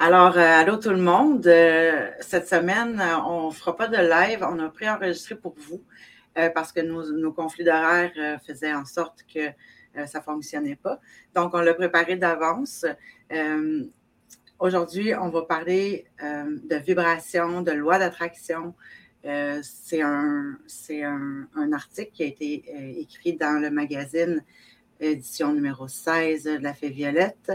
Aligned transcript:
Alors, 0.00 0.38
euh, 0.38 0.60
allô 0.60 0.76
tout 0.76 0.90
le 0.90 1.00
monde. 1.00 1.44
Euh, 1.48 2.08
cette 2.20 2.46
semaine, 2.46 3.00
euh, 3.00 3.18
on 3.26 3.48
ne 3.48 3.52
fera 3.52 3.74
pas 3.74 3.88
de 3.88 3.96
live. 3.96 4.46
On 4.48 4.60
a 4.60 4.68
préenregistré 4.68 5.34
pour 5.34 5.56
vous 5.56 5.82
parce 6.54 6.70
que 6.70 6.78
nos, 6.80 7.32
conflits 7.32 7.64
d'horaire 7.64 8.12
faisaient 8.46 8.72
en 8.72 8.84
sorte 8.84 9.24
que 9.34 9.48
ça 10.06 10.20
ne 10.20 10.22
fonctionnait 10.22 10.76
pas. 10.76 11.00
Donc, 11.34 11.52
on 11.52 11.58
l'a 11.58 11.74
préparé 11.74 12.14
d'avance. 12.14 12.86
Aujourd'hui, 14.60 15.16
on 15.16 15.30
va 15.30 15.42
parler 15.42 16.06
de 16.22 16.76
vibration, 16.76 17.62
de 17.62 17.72
loi 17.72 17.98
d'attraction. 17.98 18.76
c'est 19.24 20.00
un, 20.00 20.58
un, 21.02 21.72
article 21.72 22.12
qui 22.12 22.22
a 22.22 22.26
été 22.26 23.00
écrit 23.00 23.32
dans 23.32 23.60
le 23.60 23.70
magazine 23.70 24.44
édition 25.00 25.52
numéro 25.52 25.88
16 25.88 26.44
de 26.44 26.58
la 26.58 26.72
Fée 26.72 26.90
Violette 26.90 27.50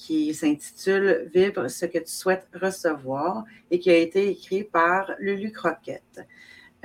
qui 0.00 0.32
s'intitule 0.32 1.30
Vibre 1.34 1.68
ce 1.68 1.84
que 1.84 1.98
tu 1.98 2.10
souhaites 2.10 2.48
recevoir 2.54 3.44
et 3.70 3.78
qui 3.78 3.90
a 3.90 3.96
été 3.98 4.30
écrit 4.30 4.64
par 4.64 5.12
Lulu 5.18 5.52
Croquette. 5.52 6.26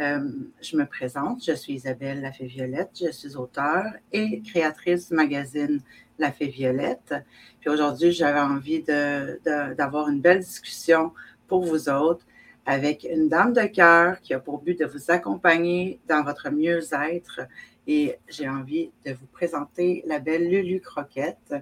Euh, 0.01 0.29
je 0.61 0.75
me 0.75 0.85
présente, 0.85 1.45
je 1.45 1.53
suis 1.53 1.75
Isabelle 1.75 2.21
Lafay-Violette, 2.21 2.91
je 3.05 3.11
suis 3.11 3.37
auteure 3.37 3.85
et 4.11 4.41
créatrice 4.41 5.07
du 5.07 5.15
magazine 5.15 5.81
La 6.19 6.33
Fée 6.33 6.47
Violette. 6.47 7.15
Puis 7.61 7.69
aujourd'hui, 7.69 8.11
j'avais 8.11 8.41
envie 8.41 8.83
d'avoir 8.83 10.09
une 10.09 10.19
belle 10.19 10.41
discussion 10.41 11.13
pour 11.47 11.63
vous 11.63 11.87
autres 11.87 12.25
avec 12.65 13.07
une 13.09 13.29
dame 13.29 13.53
de 13.53 13.65
cœur 13.67 14.19
qui 14.19 14.33
a 14.33 14.39
pour 14.41 14.61
but 14.61 14.77
de 14.77 14.85
vous 14.85 15.09
accompagner 15.09 16.01
dans 16.09 16.21
votre 16.21 16.49
mieux-être. 16.49 17.47
Et 17.87 18.17
j'ai 18.27 18.49
envie 18.49 18.91
de 19.05 19.13
vous 19.13 19.27
présenter 19.27 20.03
la 20.05 20.19
belle 20.19 20.49
Lulu 20.49 20.81
Croquette. 20.81 21.55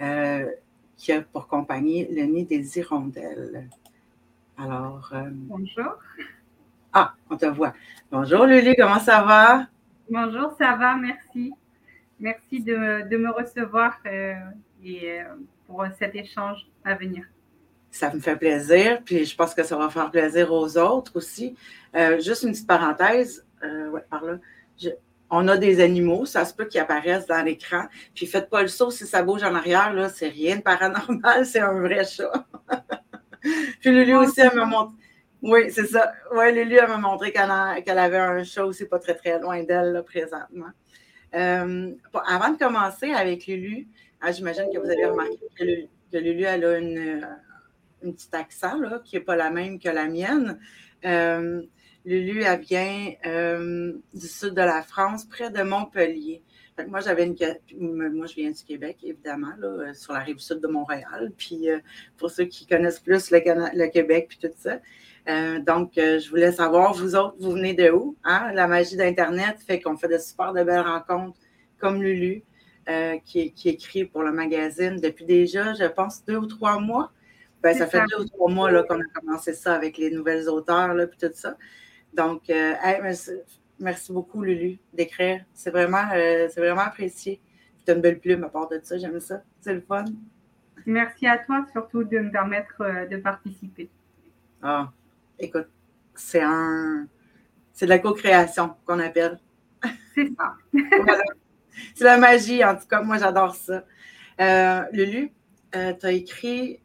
Euh, 0.00 0.50
qui 0.96 1.12
a 1.12 1.22
pour 1.22 1.46
compagnie 1.46 2.06
le 2.10 2.22
nid 2.24 2.44
des 2.44 2.78
hirondelles. 2.78 3.68
Alors. 4.58 5.10
Euh, 5.12 5.24
Bonjour. 5.30 5.96
Ah, 6.92 7.14
on 7.28 7.36
te 7.36 7.46
voit. 7.46 7.74
Bonjour 8.10 8.46
Lulu, 8.46 8.74
comment 8.78 8.98
ça 8.98 9.22
va? 9.22 9.66
Bonjour, 10.10 10.52
ça 10.56 10.76
va, 10.76 10.96
merci. 10.96 11.52
Merci 12.18 12.62
de, 12.62 13.16
me 13.16 13.30
recevoir 13.30 13.98
euh, 14.06 14.34
et 14.82 15.20
euh, 15.20 15.24
pour 15.66 15.84
cet 15.98 16.14
échange 16.14 16.66
à 16.84 16.94
venir. 16.94 17.24
Ça 17.90 18.12
me 18.12 18.20
fait 18.20 18.36
plaisir, 18.36 19.02
puis 19.04 19.24
je 19.24 19.36
pense 19.36 19.54
que 19.54 19.62
ça 19.62 19.76
va 19.76 19.90
faire 19.90 20.10
plaisir 20.10 20.52
aux 20.52 20.78
autres 20.78 21.16
aussi. 21.16 21.56
juste 22.20 22.42
une 22.42 22.52
petite 22.52 22.66
parenthèse, 22.66 23.46
ouais, 23.62 24.02
par 24.10 24.24
là. 24.24 24.38
Je, 24.78 24.90
on 25.30 25.48
a 25.48 25.56
des 25.56 25.80
animaux, 25.80 26.24
ça 26.24 26.44
se 26.44 26.54
peut 26.54 26.66
qu'ils 26.66 26.80
apparaissent 26.80 27.26
dans 27.26 27.42
l'écran. 27.42 27.86
Puis 28.14 28.26
faites 28.26 28.48
pas 28.48 28.62
le 28.62 28.68
saut 28.68 28.90
si 28.90 29.06
ça 29.06 29.22
bouge 29.22 29.42
en 29.42 29.54
arrière, 29.54 29.92
là, 29.92 30.08
c'est 30.08 30.28
rien 30.28 30.56
de 30.56 30.62
paranormal, 30.62 31.46
c'est 31.46 31.60
un 31.60 31.80
vrai 31.80 32.04
chat. 32.04 32.32
Puis 33.80 33.90
Lulu 33.90 34.16
aussi, 34.16 34.40
elle 34.40 34.54
m'a 34.54 34.64
montré. 34.64 34.94
Oui, 35.42 35.70
c'est 35.70 35.86
ça. 35.86 36.12
Oui, 36.34 36.52
Lulu, 36.52 36.76
elle 36.76 36.88
m'a 36.88 36.96
montré 36.96 37.32
qu'elle 37.32 37.98
avait 37.98 38.18
un 38.18 38.42
chat 38.42 38.64
aussi 38.64 38.86
pas 38.86 38.98
très, 38.98 39.14
très 39.14 39.38
loin 39.38 39.62
d'elle, 39.62 40.02
présentement. 40.04 40.70
Euh, 41.34 41.92
avant 42.26 42.50
de 42.50 42.58
commencer 42.58 43.12
avec 43.12 43.46
Lulu, 43.46 43.86
ah, 44.20 44.32
j'imagine 44.32 44.66
que 44.72 44.78
vous 44.78 44.90
avez 44.90 45.06
remarqué 45.06 45.38
que, 45.58 46.18
Lulu, 46.18 46.44
elle 46.44 46.64
a 46.64 46.78
une, 46.78 47.28
une 48.02 48.14
petite 48.14 48.34
accent, 48.34 48.78
là, 48.78 49.00
qui 49.04 49.16
n'est 49.16 49.22
pas 49.22 49.36
la 49.36 49.50
même 49.50 49.78
que 49.78 49.88
la 49.88 50.06
mienne. 50.06 50.58
Euh, 51.04 51.62
Lulu, 52.06 52.44
elle 52.44 52.60
vient 52.60 53.12
euh, 53.26 53.92
du 54.14 54.28
sud 54.28 54.54
de 54.54 54.60
la 54.60 54.82
France, 54.82 55.24
près 55.24 55.50
de 55.50 55.60
Montpellier. 55.62 56.40
moi, 56.86 57.00
j'avais 57.00 57.26
une. 57.26 57.34
Moi, 57.80 58.26
je 58.26 58.34
viens 58.36 58.52
du 58.52 58.62
Québec, 58.62 58.98
évidemment, 59.02 59.52
là, 59.58 59.92
sur 59.92 60.12
la 60.12 60.20
rive 60.20 60.38
sud 60.38 60.60
de 60.60 60.68
Montréal. 60.68 61.32
Puis, 61.36 61.68
euh, 61.68 61.80
pour 62.16 62.30
ceux 62.30 62.44
qui 62.44 62.64
connaissent 62.64 63.00
plus 63.00 63.32
le, 63.32 63.88
Québec, 63.88 64.26
puis 64.28 64.38
tout 64.38 64.54
ça. 64.56 64.78
Euh, 65.28 65.58
donc, 65.58 65.94
je 65.96 66.30
voulais 66.30 66.52
savoir, 66.52 66.94
vous 66.94 67.16
autres, 67.16 67.34
vous 67.40 67.50
venez 67.50 67.74
de 67.74 67.90
où? 67.90 68.16
Hein? 68.22 68.52
La 68.54 68.68
magie 68.68 68.96
d'Internet 68.96 69.56
fait 69.66 69.80
qu'on 69.80 69.96
fait 69.96 70.06
de 70.06 70.18
super 70.18 70.52
de 70.52 70.62
belles 70.62 70.86
rencontres, 70.86 71.36
comme 71.80 72.00
Lulu, 72.00 72.44
qui, 73.24 73.52
écrit 73.64 74.04
pour 74.04 74.22
le 74.22 74.30
magazine 74.30 75.00
depuis 75.00 75.24
déjà, 75.24 75.74
je 75.74 75.86
pense, 75.86 76.24
deux 76.24 76.36
ou 76.36 76.46
trois 76.46 76.78
mois. 76.78 77.10
Ben, 77.64 77.76
ça 77.76 77.88
fait 77.88 78.04
deux 78.16 78.22
ou 78.22 78.28
trois 78.28 78.48
mois 78.48 78.70
qu'on 78.84 79.00
a 79.00 79.04
commencé 79.12 79.54
ça 79.54 79.74
avec 79.74 79.98
les 79.98 80.12
nouvelles 80.12 80.48
auteurs, 80.48 80.94
là, 80.94 81.08
puis 81.08 81.18
tout 81.18 81.34
ça. 81.34 81.56
Donc, 82.16 82.48
euh, 82.48 82.72
merci, 83.78 84.12
beaucoup, 84.12 84.42
Lulu, 84.42 84.78
d'écrire. 84.94 85.44
C'est 85.52 85.70
vraiment, 85.70 86.08
euh, 86.14 86.48
vraiment 86.56 86.80
apprécié. 86.80 87.42
Tu 87.84 87.92
as 87.92 87.94
une 87.94 88.00
belle 88.00 88.18
plume 88.18 88.44
à 88.44 88.48
part 88.48 88.68
de 88.68 88.80
ça, 88.82 88.96
j'aime 88.96 89.20
ça. 89.20 89.42
C'est 89.60 89.74
le 89.74 89.82
fun. 89.82 90.06
Merci 90.86 91.26
à 91.26 91.36
toi, 91.36 91.66
surtout 91.72 92.04
de 92.04 92.18
me 92.18 92.30
permettre 92.30 92.80
euh, 92.80 93.06
de 93.06 93.18
participer. 93.18 93.90
Ah, 94.62 94.90
écoute, 95.38 95.68
c'est 96.14 96.42
un. 96.42 97.06
C'est 97.74 97.84
de 97.84 97.90
la 97.90 97.98
co-création 97.98 98.74
qu'on 98.86 98.98
appelle. 99.00 99.38
C'est 100.14 100.32
ça. 100.38 100.54
C'est 101.94 102.04
la 102.04 102.16
magie, 102.16 102.64
en 102.64 102.74
tout 102.74 102.86
cas, 102.86 103.02
moi 103.02 103.18
j'adore 103.18 103.54
ça. 103.54 103.84
Lulu, 104.92 105.30
tu 105.72 106.06
as 106.06 106.12
écrit 106.12 106.80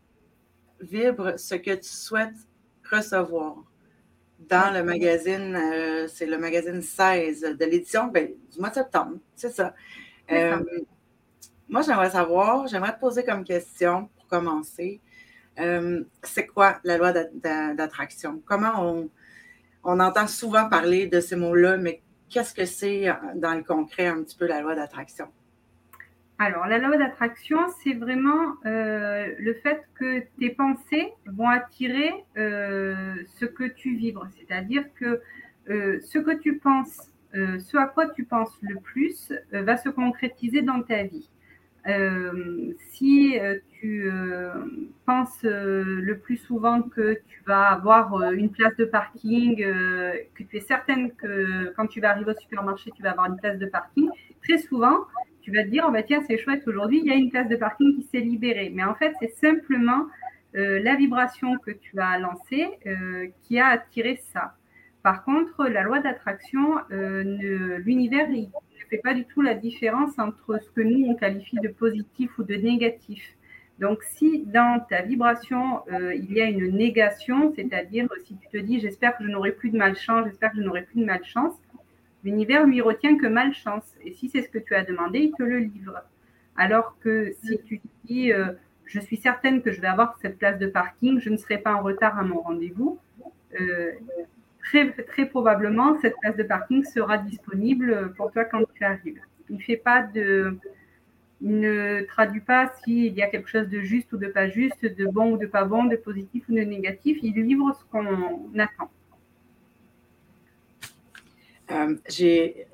Vibre 0.82 1.40
ce 1.40 1.56
que 1.56 1.74
tu 1.76 1.88
souhaites 1.88 2.36
recevoir 2.92 3.71
dans 4.50 4.74
le 4.74 4.84
magazine, 4.84 5.56
euh, 5.56 6.08
c'est 6.08 6.26
le 6.26 6.38
magazine 6.38 6.82
16 6.82 7.42
de 7.42 7.66
l'édition 7.66 8.08
ben, 8.08 8.28
du 8.52 8.60
mois 8.60 8.70
de 8.70 8.76
septembre, 8.76 9.18
c'est 9.36 9.52
ça. 9.54 9.74
Euh, 10.32 10.64
moi, 11.70 11.82
j'aimerais 11.82 12.10
savoir, 12.10 12.68
j'aimerais 12.68 12.94
te 12.94 13.00
poser 13.00 13.24
comme 13.24 13.44
question 13.44 14.10
pour 14.16 14.28
commencer, 14.28 15.00
euh, 15.60 16.04
c'est 16.24 16.48
quoi 16.48 16.80
la 16.84 16.98
loi 16.98 17.12
d'attraction? 17.12 18.42
Comment 18.46 18.74
on, 18.78 19.10
on 19.84 20.00
entend 20.00 20.28
souvent 20.28 20.70
parler 20.70 21.08
de 21.08 21.20
ces 21.20 21.36
mots-là, 21.36 21.78
mais 21.78 22.02
qu'est-ce 22.30 22.54
que 22.54 22.66
c'est 22.66 23.08
dans 23.36 23.54
le 23.54 23.64
concret 23.64 24.08
un 24.08 24.24
petit 24.24 24.38
peu 24.38 24.48
la 24.48 24.62
loi 24.62 24.76
d'attraction? 24.76 25.28
Alors, 26.44 26.66
la 26.66 26.80
loi 26.80 26.98
d'attraction, 26.98 27.60
c'est 27.84 27.94
vraiment 27.94 28.56
euh, 28.66 29.28
le 29.38 29.54
fait 29.54 29.84
que 29.94 30.24
tes 30.40 30.50
pensées 30.50 31.14
vont 31.28 31.48
attirer 31.48 32.12
euh, 32.36 33.14
ce 33.38 33.46
que 33.46 33.66
tu 33.66 33.96
vibres. 33.96 34.28
C'est-à-dire 34.36 34.86
que 34.96 35.22
euh, 35.70 36.00
ce 36.02 36.18
que 36.18 36.32
tu 36.32 36.58
penses, 36.58 37.12
ce 37.36 37.78
à 37.78 37.86
quoi 37.86 38.10
tu 38.10 38.24
penses 38.24 38.58
le 38.62 38.78
plus, 38.78 39.32
va 39.52 39.78
se 39.78 39.90
concrétiser 39.90 40.64
dans 40.64 40.82
ta 40.82 41.04
vie. 41.04 41.30
Si 42.92 43.36
tu 43.80 44.12
penses 45.06 45.44
le 45.44 46.14
plus 46.14 46.38
souvent 46.38 46.82
que 46.82 47.20
tu 47.28 47.42
vas 47.46 47.70
avoir 47.70 48.32
une 48.32 48.52
place 48.52 48.76
de 48.78 48.86
parking, 48.86 49.58
que 49.58 50.44
tu 50.44 50.58
es 50.58 50.60
certaine 50.60 51.12
que 51.12 51.74
quand 51.76 51.88
tu 51.88 52.00
vas 52.00 52.12
arriver 52.12 52.32
au 52.32 52.40
supermarché, 52.40 52.92
tu 52.96 53.02
vas 53.02 53.12
avoir 53.12 53.28
une 53.28 53.38
place 53.38 53.58
de 53.58 53.66
parking, 53.66 54.10
très 54.44 54.60
souvent, 54.60 55.00
tu 55.42 55.52
vas 55.52 55.64
te 55.64 55.70
dire, 55.70 55.86
oh 55.88 55.92
bah 55.92 56.04
tiens, 56.04 56.22
c'est 56.28 56.38
chouette, 56.38 56.68
aujourd'hui, 56.68 57.00
il 57.00 57.08
y 57.08 57.12
a 57.12 57.16
une 57.16 57.30
place 57.30 57.50
de 57.50 57.56
parking 57.56 57.96
qui 57.96 58.04
s'est 58.04 58.20
libérée. 58.20 58.72
Mais 58.74 58.84
en 58.84 58.96
fait, 58.96 59.14
c'est 59.20 59.34
simplement 59.36 60.08
euh, 60.56 60.80
la 60.82 60.96
vibration 60.96 61.58
que 61.58 61.72
tu 61.72 62.00
as 62.00 62.20
lancée 62.20 62.68
euh, 62.86 63.28
qui 63.44 63.60
a 63.60 63.68
attiré 63.68 64.22
ça. 64.34 64.56
Par 65.02 65.24
contre, 65.24 65.66
la 65.68 65.82
loi 65.82 66.00
d'attraction, 66.00 66.78
euh, 66.92 67.80
l'univers, 67.80 68.28
ne 68.86 68.90
fait 68.90 68.98
pas 68.98 69.14
du 69.14 69.26
tout 69.26 69.42
la 69.42 69.56
différence 69.56 70.18
entre 70.18 70.60
ce 70.62 70.70
que 70.72 70.82
nous, 70.82 71.06
on 71.08 71.16
qualifie 71.16 71.58
de 71.58 71.68
positif 71.70 72.38
ou 72.38 72.44
de 72.44 72.56
négatif. 72.56 73.22
Donc, 73.80 74.04
si 74.04 74.44
dans 74.46 74.80
ta 74.90 75.02
vibration, 75.02 75.82
il 75.90 76.32
y 76.32 76.42
a 76.42 76.46
une 76.46 76.68
négation, 76.70 77.52
c'est-à-dire 77.56 78.08
si 78.26 78.36
tu 78.36 78.48
te 78.48 78.58
dis, 78.58 78.80
j'espère 78.80 79.18
que 79.18 79.24
je 79.24 79.30
n'aurai 79.30 79.52
plus 79.52 79.72
de 79.72 79.78
malchance, 79.78 80.26
j'espère 80.26 80.52
que 80.52 80.58
je 80.58 80.62
n'aurai 80.62 80.84
plus 80.84 81.00
de 81.00 81.06
malchance, 81.06 81.56
L'univers 82.24 82.66
lui 82.66 82.82
retient 82.82 83.18
que 83.18 83.28
malchance. 83.28 83.96
Et 84.04 84.14
si 84.14 84.30
c'est 84.30 84.42
ce 84.42 84.50
que 84.50 84.60
tu 84.60 84.76
as 84.76 84.84
demandé, 84.84 85.20
il 85.20 85.32
te 85.32 85.44
le 85.44 85.58
livre. 85.58 86.02
Alors 86.56 86.96
que 87.00 87.34
si 87.44 87.58
tu 87.66 87.80
te 87.80 87.88
dis, 88.06 88.32
euh, 88.32 88.52
je 88.86 89.00
suis 89.00 89.18
certaine 89.18 89.62
que 89.62 89.72
je 89.72 89.82
vais 89.82 89.88
avoir 89.88 90.18
cette 90.22 90.38
place 90.38 90.60
de 90.60 90.68
parking, 90.68 91.20
je 91.20 91.30
ne 91.30 91.38
serai 91.38 91.58
pas 91.58 91.74
en 91.74 91.82
retard 91.82 92.20
à 92.20 92.24
mon 92.24 92.42
rendez-vous, 92.42 93.00
euh, 93.60 93.92
très, 94.64 94.92
très 94.92 95.26
probablement, 95.26 96.00
cette 96.02 96.16
place 96.22 96.36
de 96.36 96.44
parking 96.44 96.84
sera 96.84 97.18
disponible 97.18 98.14
pour 98.16 98.32
toi 98.32 98.46
quand 98.46 98.64
tu 98.74 98.84
arrives. 98.84 99.20
Il 99.50 99.62
fait 99.62 99.78
pas 99.78 100.04
de, 100.04 100.58
ne 101.42 102.04
traduit 102.04 102.42
pas 102.42 102.72
s'il 102.84 103.14
y 103.14 103.22
a 103.22 103.28
quelque 103.28 103.50
chose 103.50 103.68
de 103.68 103.82
juste 103.82 104.14
ou 104.14 104.18
de 104.18 104.28
pas 104.28 104.48
juste, 104.48 104.86
de 104.86 105.06
bon 105.06 105.34
ou 105.34 105.38
de 105.38 105.48
pas 105.48 105.66
bon, 105.66 105.86
de 105.86 105.96
positif 105.96 106.44
ou 106.50 106.54
de 106.54 106.62
négatif. 106.62 107.18
Il 107.24 107.34
livre 107.34 107.76
ce 107.78 107.84
qu'on 107.92 108.60
attend. 108.60 108.92
Euh, 111.72 111.96
j'ai. 112.08 112.68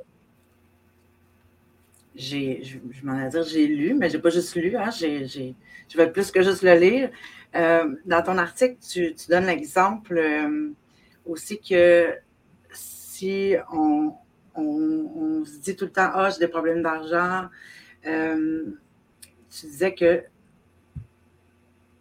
J'ai, 2.15 2.63
je, 2.63 3.05
m'en 3.05 3.23
ai 3.23 3.29
dire, 3.29 3.43
j'ai 3.43 3.67
lu, 3.67 3.93
mais 3.93 4.09
j'ai 4.09 4.17
pas 4.17 4.31
juste 4.31 4.55
lu, 4.55 4.75
hein, 4.75 4.89
j'ai, 4.89 5.27
je 5.27 5.97
vais 5.97 6.11
plus 6.11 6.31
que 6.31 6.41
juste 6.41 6.63
le 6.63 6.73
lire. 6.73 7.11
Euh, 7.55 7.95
dans 8.05 8.23
ton 8.23 8.39
article, 8.39 8.77
tu, 8.81 9.13
donnes 9.29 9.45
l'exemple 9.45 10.17
euh, 10.17 10.71
aussi 11.27 11.59
que 11.59 12.13
si 12.71 13.55
on, 13.71 14.13
on, 14.55 15.43
se 15.45 15.59
dit 15.59 15.75
tout 15.75 15.85
le 15.85 15.91
temps, 15.91 16.09
ah, 16.13 16.29
j'ai 16.29 16.39
des 16.39 16.47
problèmes 16.47 16.81
d'argent, 16.81 17.47
tu 18.03 19.65
disais 19.65 19.93
que 19.93 20.23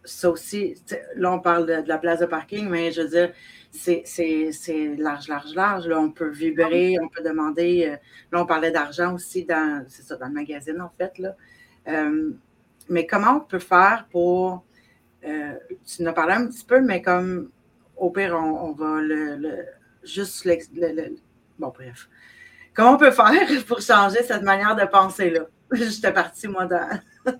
ça 0.07 0.29
aussi, 0.29 0.75
là, 1.15 1.33
on 1.33 1.39
parle 1.39 1.65
de, 1.65 1.87
la 1.87 1.97
place 1.97 2.19
de 2.19 2.25
parking, 2.25 2.69
mais 2.69 2.91
je 2.91 3.01
veux 3.01 3.09
dire, 3.09 3.33
c'est 3.71 4.95
large, 4.97 5.27
large, 5.27 5.53
large. 5.53 5.87
Là, 5.87 5.99
on 5.99 6.11
peut 6.11 6.29
vibrer, 6.29 6.95
on 7.01 7.09
peut 7.09 7.21
demander. 7.23 7.87
Euh, 7.87 7.97
là, 8.31 8.41
on 8.41 8.45
parlait 8.45 8.71
d'argent 8.71 9.13
aussi 9.13 9.43
dans, 9.43 9.85
c'est 9.89 10.03
ça, 10.03 10.15
dans 10.15 10.27
le 10.27 10.33
magazine, 10.33 10.81
en 10.81 10.91
fait. 10.97 11.17
Là. 11.19 11.35
Euh, 11.89 12.31
mais 12.89 13.05
comment 13.05 13.37
on 13.37 13.39
peut 13.41 13.59
faire 13.59 14.07
pour. 14.09 14.63
Euh, 15.25 15.53
tu 15.85 16.03
nous 16.03 16.09
as 16.09 16.13
parlé 16.13 16.33
un 16.33 16.47
petit 16.47 16.63
peu, 16.63 16.79
mais 16.79 17.01
comme 17.01 17.49
au 17.97 18.09
pire, 18.11 18.35
on, 18.35 18.71
va 18.73 19.01
le, 19.01 19.65
juste 20.03 20.45
le, 20.45 21.15
Bon, 21.59 21.73
bref. 21.75 22.07
Comment 22.73 22.93
on 22.93 22.97
peut 22.97 23.11
faire 23.11 23.47
pour 23.67 23.81
changer 23.81 24.23
cette 24.23 24.43
manière 24.43 24.75
de 24.75 24.85
penser-là? 24.85 25.41
J'étais 25.71 26.13
partie, 26.13 26.47
moi, 26.47 26.65
dans. 26.65 26.87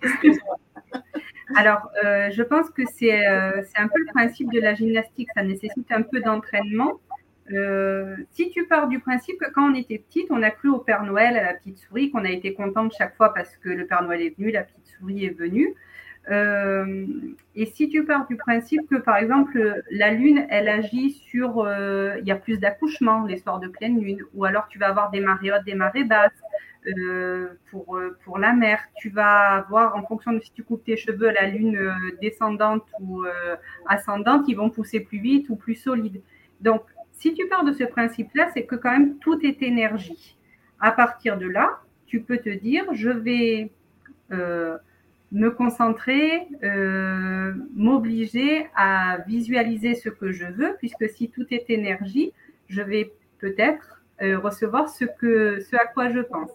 Alors, 1.55 1.89
euh, 2.03 2.29
je 2.31 2.43
pense 2.43 2.69
que 2.71 2.81
euh, 2.81 3.63
c'est 3.63 3.79
un 3.81 3.87
peu 3.87 3.99
le 3.99 4.11
principe 4.13 4.51
de 4.51 4.59
la 4.59 4.73
gymnastique. 4.73 5.29
Ça 5.35 5.43
nécessite 5.43 5.91
un 5.91 6.01
peu 6.01 6.19
d'entraînement. 6.19 6.99
Euh, 7.53 8.17
si 8.31 8.49
tu 8.49 8.65
pars 8.65 8.89
du 8.89 8.99
principe 8.99 9.39
que 9.39 9.49
quand 9.51 9.71
on 9.71 9.75
était 9.75 9.99
petite, 9.99 10.27
on 10.29 10.43
a 10.43 10.51
cru 10.51 10.69
au 10.69 10.79
Père 10.79 11.03
Noël, 11.03 11.37
à 11.37 11.43
la 11.43 11.53
petite 11.53 11.77
souris, 11.77 12.11
qu'on 12.11 12.25
a 12.25 12.29
été 12.29 12.53
contente 12.53 12.93
chaque 12.97 13.15
fois 13.15 13.33
parce 13.33 13.55
que 13.55 13.69
le 13.69 13.87
Père 13.87 14.03
Noël 14.03 14.21
est 14.21 14.37
venu, 14.37 14.51
la 14.51 14.63
petite 14.63 14.87
souris 14.87 15.25
est 15.25 15.37
venue. 15.37 15.73
Et 16.29 17.65
si 17.65 17.89
tu 17.89 18.03
pars 18.05 18.27
du 18.27 18.35
principe 18.35 18.87
que, 18.89 18.97
par 18.97 19.17
exemple, 19.17 19.81
la 19.91 20.11
Lune, 20.11 20.45
elle 20.49 20.67
agit 20.67 21.11
sur... 21.11 21.67
il 22.19 22.27
y 22.27 22.31
a 22.31 22.35
plus 22.35 22.59
d'accouchements, 22.59 23.25
les 23.25 23.37
soirs 23.37 23.59
de 23.59 23.67
pleine 23.67 23.99
Lune, 23.99 24.23
ou 24.33 24.45
alors 24.45 24.67
tu 24.67 24.77
vas 24.77 24.89
avoir 24.89 25.09
des 25.11 25.21
marées 25.21 25.51
hautes, 25.51 25.65
des 25.65 25.75
marées 25.75 26.03
basses, 26.03 26.41
euh, 26.87 27.47
pour, 27.69 27.97
euh, 27.97 28.17
pour 28.23 28.37
la 28.37 28.53
mer. 28.53 28.79
Tu 28.95 29.09
vas 29.09 29.55
avoir, 29.55 29.95
en 29.97 30.03
fonction 30.03 30.31
de 30.31 30.39
si 30.39 30.53
tu 30.53 30.63
coupes 30.63 30.85
tes 30.85 30.95
cheveux, 30.95 31.31
la 31.31 31.47
lune 31.47 31.75
euh, 31.75 31.91
descendante 32.21 32.85
ou 33.01 33.25
ascendante, 33.87 34.45
ils 34.47 34.55
vont 34.55 34.69
pousser 34.69 35.01
plus 35.01 35.19
vite 35.19 35.49
ou 35.49 35.55
plus 35.57 35.75
solide. 35.75 36.21
Donc, 36.61 36.83
si 37.11 37.33
tu 37.33 37.47
pars 37.47 37.65
de 37.65 37.73
ce 37.73 37.83
principe-là, 37.83 38.49
c'est 38.53 38.65
que 38.65 38.75
quand 38.75 38.91
même 38.91 39.17
tout 39.19 39.45
est 39.45 39.61
énergie. 39.63 40.37
À 40.79 40.91
partir 40.91 41.37
de 41.37 41.47
là, 41.47 41.81
tu 42.05 42.21
peux 42.21 42.37
te 42.37 42.49
dire, 42.49 42.85
je 42.93 43.09
vais 43.09 43.71
me 45.31 45.49
concentrer, 45.49 46.47
m'obliger 47.73 48.67
à 48.75 49.19
visualiser 49.27 49.95
ce 49.95 50.09
que 50.09 50.31
je 50.31 50.45
veux, 50.45 50.75
puisque 50.77 51.09
si 51.09 51.29
tout 51.29 51.45
est 51.51 51.69
énergie, 51.69 52.31
je 52.69 52.81
vais 52.81 53.11
peut-être 53.39 54.01
recevoir 54.21 54.89
ce, 54.89 55.05
à 55.75 55.85
quoi 55.87 56.09
je 56.09 56.21
pense. 56.21 56.51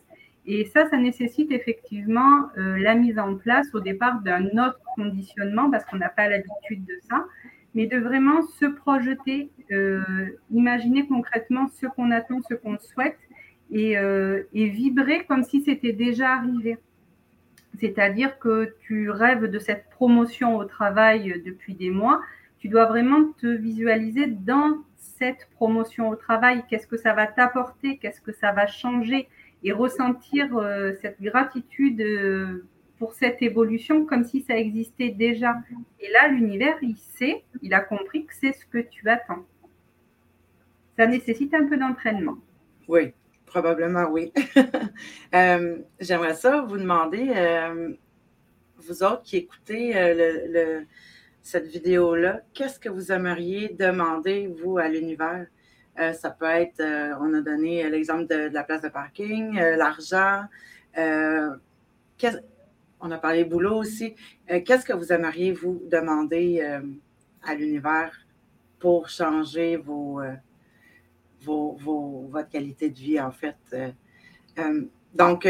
Et 0.47 0.65
ça, 0.65 0.89
ça 0.89 0.97
nécessite 0.97 1.53
effectivement 1.53 2.49
euh, 2.59 2.77
la 2.79 2.95
mise 2.95 3.19
en 3.19 3.37
place 3.37 3.69
au 3.75 3.81
départ 3.81 4.21
d'un 4.23 4.47
autre 4.47 4.81
conditionnement 4.97 5.71
parce 5.71 5.85
qu'on 5.85 5.99
n'a 5.99 6.09
pas 6.09 6.29
l'habitude 6.29 6.85
de 6.85 6.99
ça, 7.09 7.27
mais 7.75 7.87
de 7.87 7.99
vraiment 7.99 8.43
se 8.43 8.67
projeter, 8.67 9.51
euh, 9.71 10.03
imaginer 10.51 11.07
concrètement 11.07 11.69
ce 11.69 11.87
qu'on 11.87 12.11
attend, 12.11 12.41
ce 12.49 12.55
qu'on 12.55 12.77
souhaite 12.79 13.19
euh, 13.73 14.43
et, 14.53 14.69
vibrer 14.69 15.25
comme 15.27 15.45
si 15.45 15.63
c'était 15.63 15.93
déjà 15.93 16.33
arrivé. 16.33 16.77
C'est-à-dire 17.79 18.39
que 18.39 18.75
tu 18.81 19.11
rêves 19.11 19.47
de 19.47 19.59
cette 19.59 19.89
promotion 19.91 20.57
au 20.57 20.65
travail 20.65 21.43
depuis 21.45 21.75
des 21.75 21.91
mois, 21.91 22.21
tu 22.59 22.69
dois 22.69 22.87
vraiment 22.87 23.33
te 23.39 23.47
visualiser 23.47 24.27
dans 24.27 24.79
cette 24.97 25.49
promotion 25.53 26.09
au 26.09 26.17
travail, 26.17 26.65
qu'est-ce 26.69 26.87
que 26.87 26.97
ça 26.97 27.13
va 27.13 27.27
t'apporter, 27.27 27.99
qu'est-ce 27.99 28.21
que 28.21 28.33
ça 28.33 28.53
va 28.53 28.67
changer, 28.67 29.29
et 29.65 29.73
ressentir 29.73 30.57
euh, 30.57 30.93
cette 31.01 31.21
gratitude 31.21 32.01
euh, 32.01 32.65
pour 32.99 33.15
cette 33.15 33.43
évolution 33.43 34.05
comme 34.05 34.25
si 34.25 34.43
ça 34.43 34.57
existait 34.57 35.11
déjà. 35.11 35.57
Et 36.01 36.11
là, 36.11 36.29
l'univers, 36.29 36.77
il 36.83 36.97
sait, 36.97 37.45
il 37.63 37.75
a 37.75 37.81
compris 37.81 38.27
que 38.27 38.35
c'est 38.35 38.53
ce 38.53 38.67
que 38.67 38.79
tu 38.79 39.09
attends. 39.09 39.45
Ça 40.97 41.07
nécessite 41.07 41.55
un 41.55 41.67
peu 41.67 41.77
d'entraînement. 41.77 42.39
Oui, 42.89 43.13
probablement 43.53 44.09
oui. 44.11 44.33
Euh, 45.35 45.79
j'aimerais 45.99 46.35
ça 46.35 46.61
vous 46.61 46.77
demander, 46.77 47.33
vous 48.77 49.03
autres 49.03 49.23
qui 49.23 49.39
écoutez 49.39 49.93
le, 49.95 50.85
cette 51.43 51.67
vidéo-là, 51.67 52.43
qu'est-ce 52.55 52.79
que 52.79 52.89
vous 52.89 53.11
aimeriez 53.13 53.71
demander, 53.71 54.47
vous, 54.47 54.79
à 54.79 54.89
l'univers? 54.89 55.47
Euh, 55.99 56.13
ça 56.13 56.31
peut 56.31 56.47
être, 56.47 56.81
euh, 56.81 57.15
on 57.21 57.35
a 57.35 57.41
donné 57.43 57.89
l'exemple 57.91 58.27
de, 58.27 58.49
la 58.53 58.65
place 58.65 58.81
de 58.81 58.89
parking, 58.89 59.59
euh, 59.59 59.77
l'argent. 59.77 60.45
on 63.01 63.11
a 63.11 63.19
parlé 63.19 63.45
boulot 63.45 63.77
aussi. 63.77 64.15
Qu'est-ce 64.47 64.85
que 64.85 64.93
vous 64.93 65.13
aimeriez 65.13 65.53
vous 65.53 65.83
demander 65.91 66.63
à 67.43 67.55
l'univers 67.55 68.13
pour 68.79 69.09
changer 69.09 69.77
vos, 69.77 70.21
votre 71.45 72.49
qualité 72.49 72.91
de 72.91 72.99
vie, 72.99 73.21
en 73.21 73.31
fait? 73.31 73.57
donc, 75.15 75.49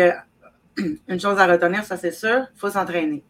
une 1.08 1.20
chose 1.20 1.38
à 1.38 1.46
retenir, 1.46 1.84
ça 1.84 1.96
c'est 1.96 2.12
sûr, 2.12 2.46
il 2.54 2.58
faut 2.58 2.70
s'entraîner. 2.70 3.22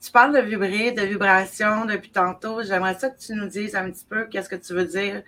Tu 0.00 0.12
parles 0.12 0.32
de 0.32 0.40
vibrer, 0.40 0.92
de 0.92 1.02
vibration 1.02 1.84
depuis 1.84 2.10
tantôt. 2.10 2.62
J'aimerais 2.62 2.94
ça 2.94 3.10
que 3.10 3.18
tu 3.18 3.32
nous 3.34 3.48
dises 3.48 3.74
un 3.74 3.90
petit 3.90 4.04
peu 4.08 4.26
qu'est-ce 4.26 4.48
que 4.48 4.56
tu 4.56 4.72
veux 4.72 4.84
dire 4.84 5.22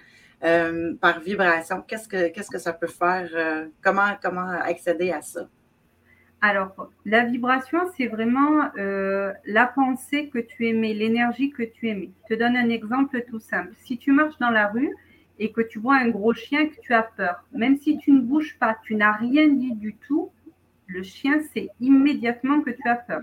euh, 0.45 0.95
par 1.01 1.21
vibration. 1.21 1.83
Qu'est-ce 1.87 2.09
que, 2.09 2.29
qu'est-ce 2.29 2.51
que 2.51 2.59
ça 2.59 2.73
peut 2.73 2.87
faire? 2.87 3.29
Euh, 3.35 3.67
comment, 3.83 4.17
comment 4.23 4.49
accéder 4.49 5.11
à 5.11 5.23
ça? 5.23 5.49
Alors, 6.43 6.91
la 7.05 7.25
vibration, 7.25 7.81
c'est 7.97 8.07
vraiment 8.07 8.71
euh, 8.79 9.33
la 9.45 9.67
pensée 9.67 10.29
que 10.29 10.39
tu 10.39 10.69
aimais, 10.69 10.95
l'énergie 10.95 11.51
que 11.51 11.63
tu 11.63 11.89
aimais. 11.89 12.11
Je 12.29 12.35
te 12.35 12.39
donne 12.39 12.57
un 12.57 12.71
exemple 12.71 13.23
tout 13.29 13.41
simple. 13.41 13.73
Si 13.77 13.99
tu 13.99 14.13
marches 14.13 14.39
dans 14.39 14.51
la 14.51 14.69
rue 14.69 14.95
et 15.39 15.53
que 15.53 15.61
tu 15.61 15.79
vois 15.79 15.97
un 15.97 16.09
gros 16.09 16.33
chien 16.33 16.69
que 16.69 16.81
tu 16.81 16.95
as 16.95 17.03
peur, 17.03 17.45
même 17.53 17.77
si 17.77 17.99
tu 17.99 18.13
ne 18.13 18.21
bouges 18.21 18.57
pas, 18.59 18.77
tu 18.85 18.95
n'as 18.95 19.13
rien 19.13 19.49
dit 19.49 19.75
du 19.75 19.95
tout, 19.95 20.31
le 20.87 21.03
chien 21.03 21.41
sait 21.53 21.69
immédiatement 21.81 22.63
que 22.63 22.71
tu 22.71 22.89
as 22.89 22.97
peur 22.97 23.23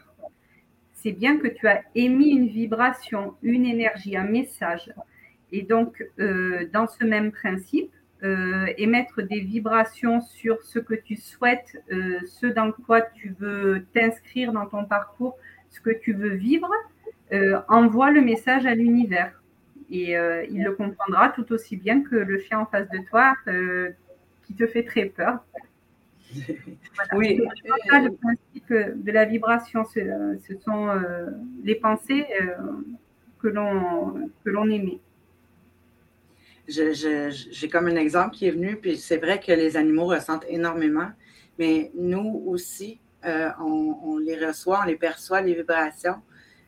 c'est 0.97 1.11
bien 1.11 1.37
que 1.37 1.47
tu 1.47 1.67
as 1.67 1.83
émis 1.95 2.31
une 2.31 2.47
vibration, 2.47 3.35
une 3.43 3.65
énergie, 3.65 4.17
un 4.17 4.25
message. 4.25 4.91
Et 5.51 5.61
donc, 5.61 6.03
euh, 6.19 6.67
dans 6.73 6.87
ce 6.87 7.05
même 7.05 7.31
principe, 7.31 7.91
émettre 8.23 9.21
des 9.21 9.41
vibrations 9.41 10.21
sur 10.21 10.63
ce 10.63 10.79
que 10.79 10.95
tu 10.95 11.15
souhaites, 11.15 11.77
euh, 11.91 12.19
ce 12.25 12.47
dans 12.47 12.71
quoi 12.71 13.01
tu 13.01 13.35
veux 13.39 13.85
t'inscrire 13.93 14.51
dans 14.53 14.65
ton 14.65 14.85
parcours, 14.85 15.37
ce 15.69 15.79
que 15.79 15.91
tu 15.91 16.13
veux 16.13 16.33
vivre, 16.33 16.69
envoie 17.67 18.11
le 18.11 18.21
message 18.21 18.65
à 18.65 18.73
l'univers. 18.73 19.41
Et 19.89 20.13
il 20.13 20.63
le 20.63 20.71
comprendra 20.71 21.29
tout 21.29 21.51
aussi 21.51 21.77
bien 21.77 22.01
que 22.01 22.15
le 22.15 22.39
chien 22.39 22.59
en 22.59 22.65
face 22.65 22.89
de 22.89 22.99
toi 23.09 23.35
qui 24.45 24.53
te 24.53 24.65
fait 24.65 24.83
très 24.83 25.05
peur. 25.05 25.39
Oui. 27.13 27.37
le 27.37 28.09
principe 28.11 29.03
de 29.03 29.11
la 29.11 29.25
vibration, 29.25 29.85
ce, 29.85 30.55
sont 30.63 30.89
euh, 30.89 31.27
les 31.63 31.75
pensées 31.75 32.25
euh, 32.41 32.55
que 33.39 33.47
l'on 33.47 34.69
émet. 34.69 34.99
J'ai 36.67 37.69
comme 37.69 37.87
un 37.87 37.95
exemple 37.95 38.35
qui 38.35 38.47
est 38.47 38.51
venu, 38.51 38.77
puis 38.77 38.97
c'est 38.97 39.17
vrai 39.17 39.39
que 39.39 39.51
les 39.51 39.77
animaux 39.77 40.07
ressentent 40.07 40.45
énormément, 40.47 41.09
mais 41.57 41.91
nous 41.95 42.43
aussi, 42.45 42.99
euh, 43.25 43.49
on, 43.59 44.17
les 44.17 44.45
reçoit, 44.45 44.81
on 44.83 44.85
les 44.85 44.95
perçoit, 44.95 45.41
les 45.41 45.55
vibrations, 45.55 46.21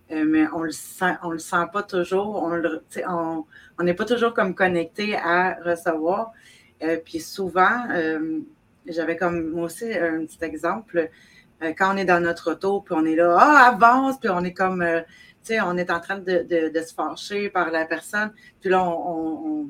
mais 0.10 0.48
on 0.54 0.64
le 0.64 0.72
sent, 0.72 1.16
on 1.22 1.30
le 1.30 1.38
sent 1.38 1.66
pas 1.72 1.84
toujours, 1.84 2.42
on 2.44 3.84
n'est 3.84 3.94
pas 3.94 4.06
toujours 4.06 4.34
comme 4.34 4.56
connecté 4.56 5.16
à 5.16 5.60
recevoir. 5.64 6.32
puis 7.06 7.20
souvent, 7.20 7.84
j'avais 8.88 9.18
comme 9.18 9.50
moi 9.52 9.66
aussi 9.66 9.94
un 9.94 10.26
petit 10.26 10.44
exemple. 10.44 11.10
Euh, 11.62 11.74
quand 11.78 11.94
on 11.94 11.98
est 11.98 12.06
dans 12.06 12.22
notre 12.22 12.52
auto, 12.54 12.82
puis 12.82 12.96
on 12.98 13.06
est 13.06 13.16
là, 13.16 13.36
ah, 13.38 13.74
avance, 13.74 14.20
puis 14.20 14.30
on 14.30 14.44
est 14.44 14.54
comme, 14.54 14.82
euh, 14.82 15.02
tu 15.44 15.54
sais, 15.54 15.62
on 15.62 15.76
est 15.78 15.92
en 15.92 16.00
train 16.00 16.18
de, 16.18 16.46
se 16.50 16.94
fâcher 16.94 17.50
par 17.50 17.72
la 17.72 17.86
personne, 17.86 18.32
puis 18.62 18.70
là, 18.70 18.84
on, 18.84 19.48
on, 19.48 19.70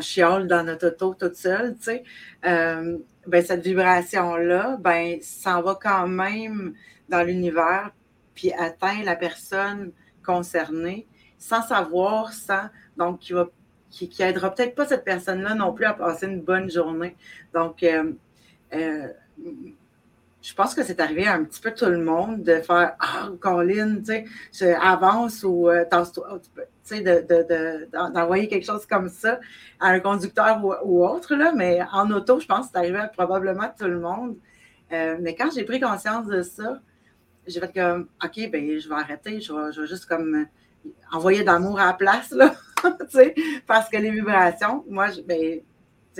chiale 0.00 0.46
dans 0.46 0.64
notre 0.64 0.88
auto 0.88 1.14
toute 1.14 1.36
seule, 1.36 1.76
tu 1.76 1.84
sais. 1.84 2.04
Euh, 2.44 2.98
ben, 3.26 3.44
cette 3.44 3.62
vibration-là, 3.62 4.76
ben, 4.80 5.18
s'en 5.22 5.62
va 5.62 5.78
quand 5.80 6.08
même 6.08 6.74
dans 7.08 7.22
l'univers, 7.22 7.90
puis 8.34 8.52
atteint 8.52 9.02
la 9.04 9.16
personne 9.16 9.92
concernée 10.24 11.06
sans 11.38 11.62
savoir, 11.62 12.32
sans, 12.32 12.68
donc 12.96 13.20
qui 13.20 13.32
va 13.32 13.48
qui, 13.90 14.08
qui 14.08 14.22
aidera 14.22 14.52
peut-être 14.54 14.74
pas 14.74 14.86
cette 14.86 15.04
personne-là 15.04 15.54
non 15.54 15.72
plus 15.72 15.86
à 15.86 15.94
passer 15.94 16.26
une 16.26 16.42
bonne 16.42 16.70
journée. 16.70 17.16
Donc, 17.54 17.82
euh, 17.82 18.12
euh, 18.74 19.08
je 20.42 20.54
pense 20.54 20.74
que 20.74 20.84
c'est 20.84 21.00
arrivé 21.00 21.26
à 21.26 21.34
un 21.34 21.44
petit 21.44 21.60
peu 21.60 21.72
tout 21.72 21.86
le 21.86 21.98
monde 21.98 22.42
de 22.42 22.60
faire 22.60 22.94
Ah, 23.00 23.28
Colin, 23.40 23.96
tu 23.96 24.24
sais, 24.52 24.74
avance 24.74 25.42
ou 25.42 25.68
euh, 25.68 25.84
tu 25.90 26.68
sais, 26.84 27.26
d'envoyer 28.14 28.46
quelque 28.46 28.64
chose 28.64 28.86
comme 28.86 29.08
ça 29.08 29.40
à 29.80 29.88
un 29.88 30.00
conducteur 30.00 30.60
ou, 30.84 31.04
autre, 31.04 31.34
là, 31.34 31.52
mais 31.52 31.80
en 31.92 32.10
auto, 32.10 32.38
je 32.38 32.46
pense 32.46 32.66
que 32.66 32.72
c'est 32.72 32.78
arrivé 32.78 32.98
à 32.98 33.08
probablement 33.08 33.68
tout 33.78 33.86
le 33.86 33.98
monde. 33.98 34.36
mais 34.90 35.34
quand 35.34 35.50
j'ai 35.52 35.64
pris 35.64 35.80
conscience 35.80 36.26
de 36.26 36.42
ça, 36.42 36.80
j'ai 37.46 37.60
fait 37.60 37.72
comme, 37.72 38.08
OK, 38.24 38.50
ben, 38.50 38.78
je 38.78 38.88
vais 38.88 38.94
arrêter, 38.94 39.40
je 39.40 39.52
vais, 39.52 39.86
juste 39.86 40.06
comme 40.06 40.46
envoyer 41.12 41.42
d'amour 41.42 41.80
à 41.80 41.86
la 41.86 41.92
place, 41.92 42.30
là, 42.30 42.54
parce 43.66 43.88
que 43.88 43.96
les 43.96 44.10
vibrations, 44.10 44.84
moi, 44.88 45.08
ben, 45.26 45.60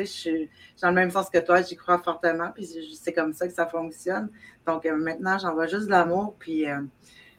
je 0.04 0.10
suis 0.10 0.50
dans 0.82 0.88
le 0.88 0.94
même 0.94 1.10
sens 1.10 1.30
que 1.30 1.38
toi, 1.38 1.62
j'y 1.62 1.76
crois 1.76 1.98
fortement, 1.98 2.50
puis 2.54 2.68
c'est 3.00 3.12
comme 3.12 3.32
ça 3.32 3.46
que 3.46 3.54
ça 3.54 3.66
fonctionne. 3.66 4.28
Donc 4.66 4.84
euh, 4.86 4.96
maintenant, 4.96 5.38
j'envoie 5.38 5.66
juste 5.66 5.86
de 5.86 5.90
l'amour, 5.90 6.36
puis 6.38 6.68
euh, 6.68 6.80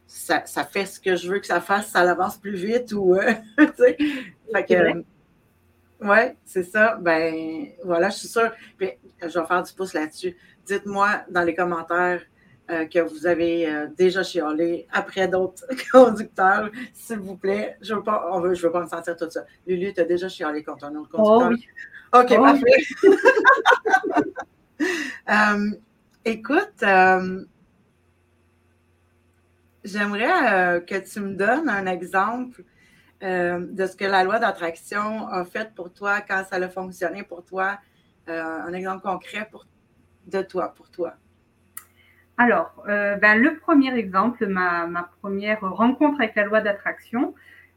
ça, 0.06 0.42
fait 0.64 0.86
ce 0.86 1.00
que 1.00 1.16
je 1.16 1.30
veux 1.30 1.40
que 1.40 1.48
ça 1.48 1.62
fasse, 1.62 1.88
ça 1.88 2.00
avance 2.00 2.38
plus 2.38 2.56
vite 2.56 2.92
ou. 2.94 3.16
Euh, 3.16 3.34
fait 3.78 4.66
que. 4.68 5.04
ouais, 6.06 6.36
c'est 6.46 6.64
ça. 6.64 6.96
Ben 6.96 7.68
voilà, 7.84 8.10
je 8.10 8.18
suis 8.18 8.28
sûre. 8.28 8.52
Puis, 8.78 8.92
je 9.22 9.40
vais 9.40 9.46
faire 9.46 9.64
du 9.64 9.74
pouce 9.74 9.94
là-dessus. 9.94 10.36
Dites-moi 10.66 11.24
dans 11.30 11.44
les 11.44 11.56
commentaires 11.56 12.22
que 12.68 13.00
vous 13.00 13.26
avez 13.26 13.88
déjà 13.98 14.24
chialé 14.24 14.88
après 14.92 15.30
d'autres 15.30 15.66
conducteurs, 15.92 16.70
s'il 16.94 17.20
vous 17.20 17.38
plaît. 17.38 17.78
Je 17.80 17.94
ne 17.94 18.00
veux, 18.00 18.04
pas, 18.04 18.28
on 18.30 18.42
veut, 18.42 18.56
je 18.56 18.62
veux 18.62 18.74
pas 18.74 18.82
me 18.82 18.90
sentir 18.90 19.16
tout 19.16 19.30
ça. 19.30 19.46
Lulu, 19.66 19.94
tu 19.94 20.02
as 20.02 20.04
déjà 20.04 20.28
chialé 20.28 20.64
contre 20.64 20.84
un 20.84 20.96
autre 20.96 21.10
conducteur? 21.10 21.50
Oh, 21.50 21.97
OK, 22.14 22.36
parfait. 22.36 22.66
Euh, 25.30 25.72
écoute, 26.26 26.84
euh, 26.84 27.44
j'aimerais 29.84 30.54
euh, 30.54 30.80
que 30.80 30.96
tu 30.96 31.20
me 31.20 31.34
donnes 31.34 31.68
un 31.68 31.86
exemple 31.86 32.64
de 33.20 33.88
ce 33.88 33.96
que 33.96 34.06
la 34.06 34.24
loi 34.24 34.38
d'attraction 34.38 35.28
a 35.30 35.44
fait 35.44 35.74
pour 35.74 35.92
toi 35.92 36.22
quand 36.22 36.44
ça 36.48 36.58
a 36.58 36.70
fonctionné 36.70 37.24
pour 37.24 37.44
toi. 37.44 37.80
un 38.28 38.72
exemple 38.74 39.02
concret 39.02 39.48
pour, 39.50 39.66
de 40.28 40.44
toi, 40.44 40.76
pour 40.76 40.92
toi. 40.92 41.16
Alors, 42.38 42.84
ben, 42.86 43.42
le 43.42 43.58
premier 43.58 43.92
exemple, 43.98 44.46
ma, 44.46 44.86
ma, 44.86 45.10
première 45.20 45.62
rencontre 45.62 46.22
avec 46.22 46.36
la 46.36 46.44
loi 46.44 46.62
d'attraction, 46.62 47.34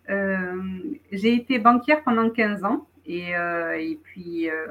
j'ai 0.06 1.34
été 1.34 1.58
banquière 1.58 2.02
pendant 2.02 2.28
15 2.28 2.64
ans. 2.64 2.86
Euh, 3.08 3.72
et, 3.72 3.98
puis, 4.02 4.50
euh, 4.50 4.66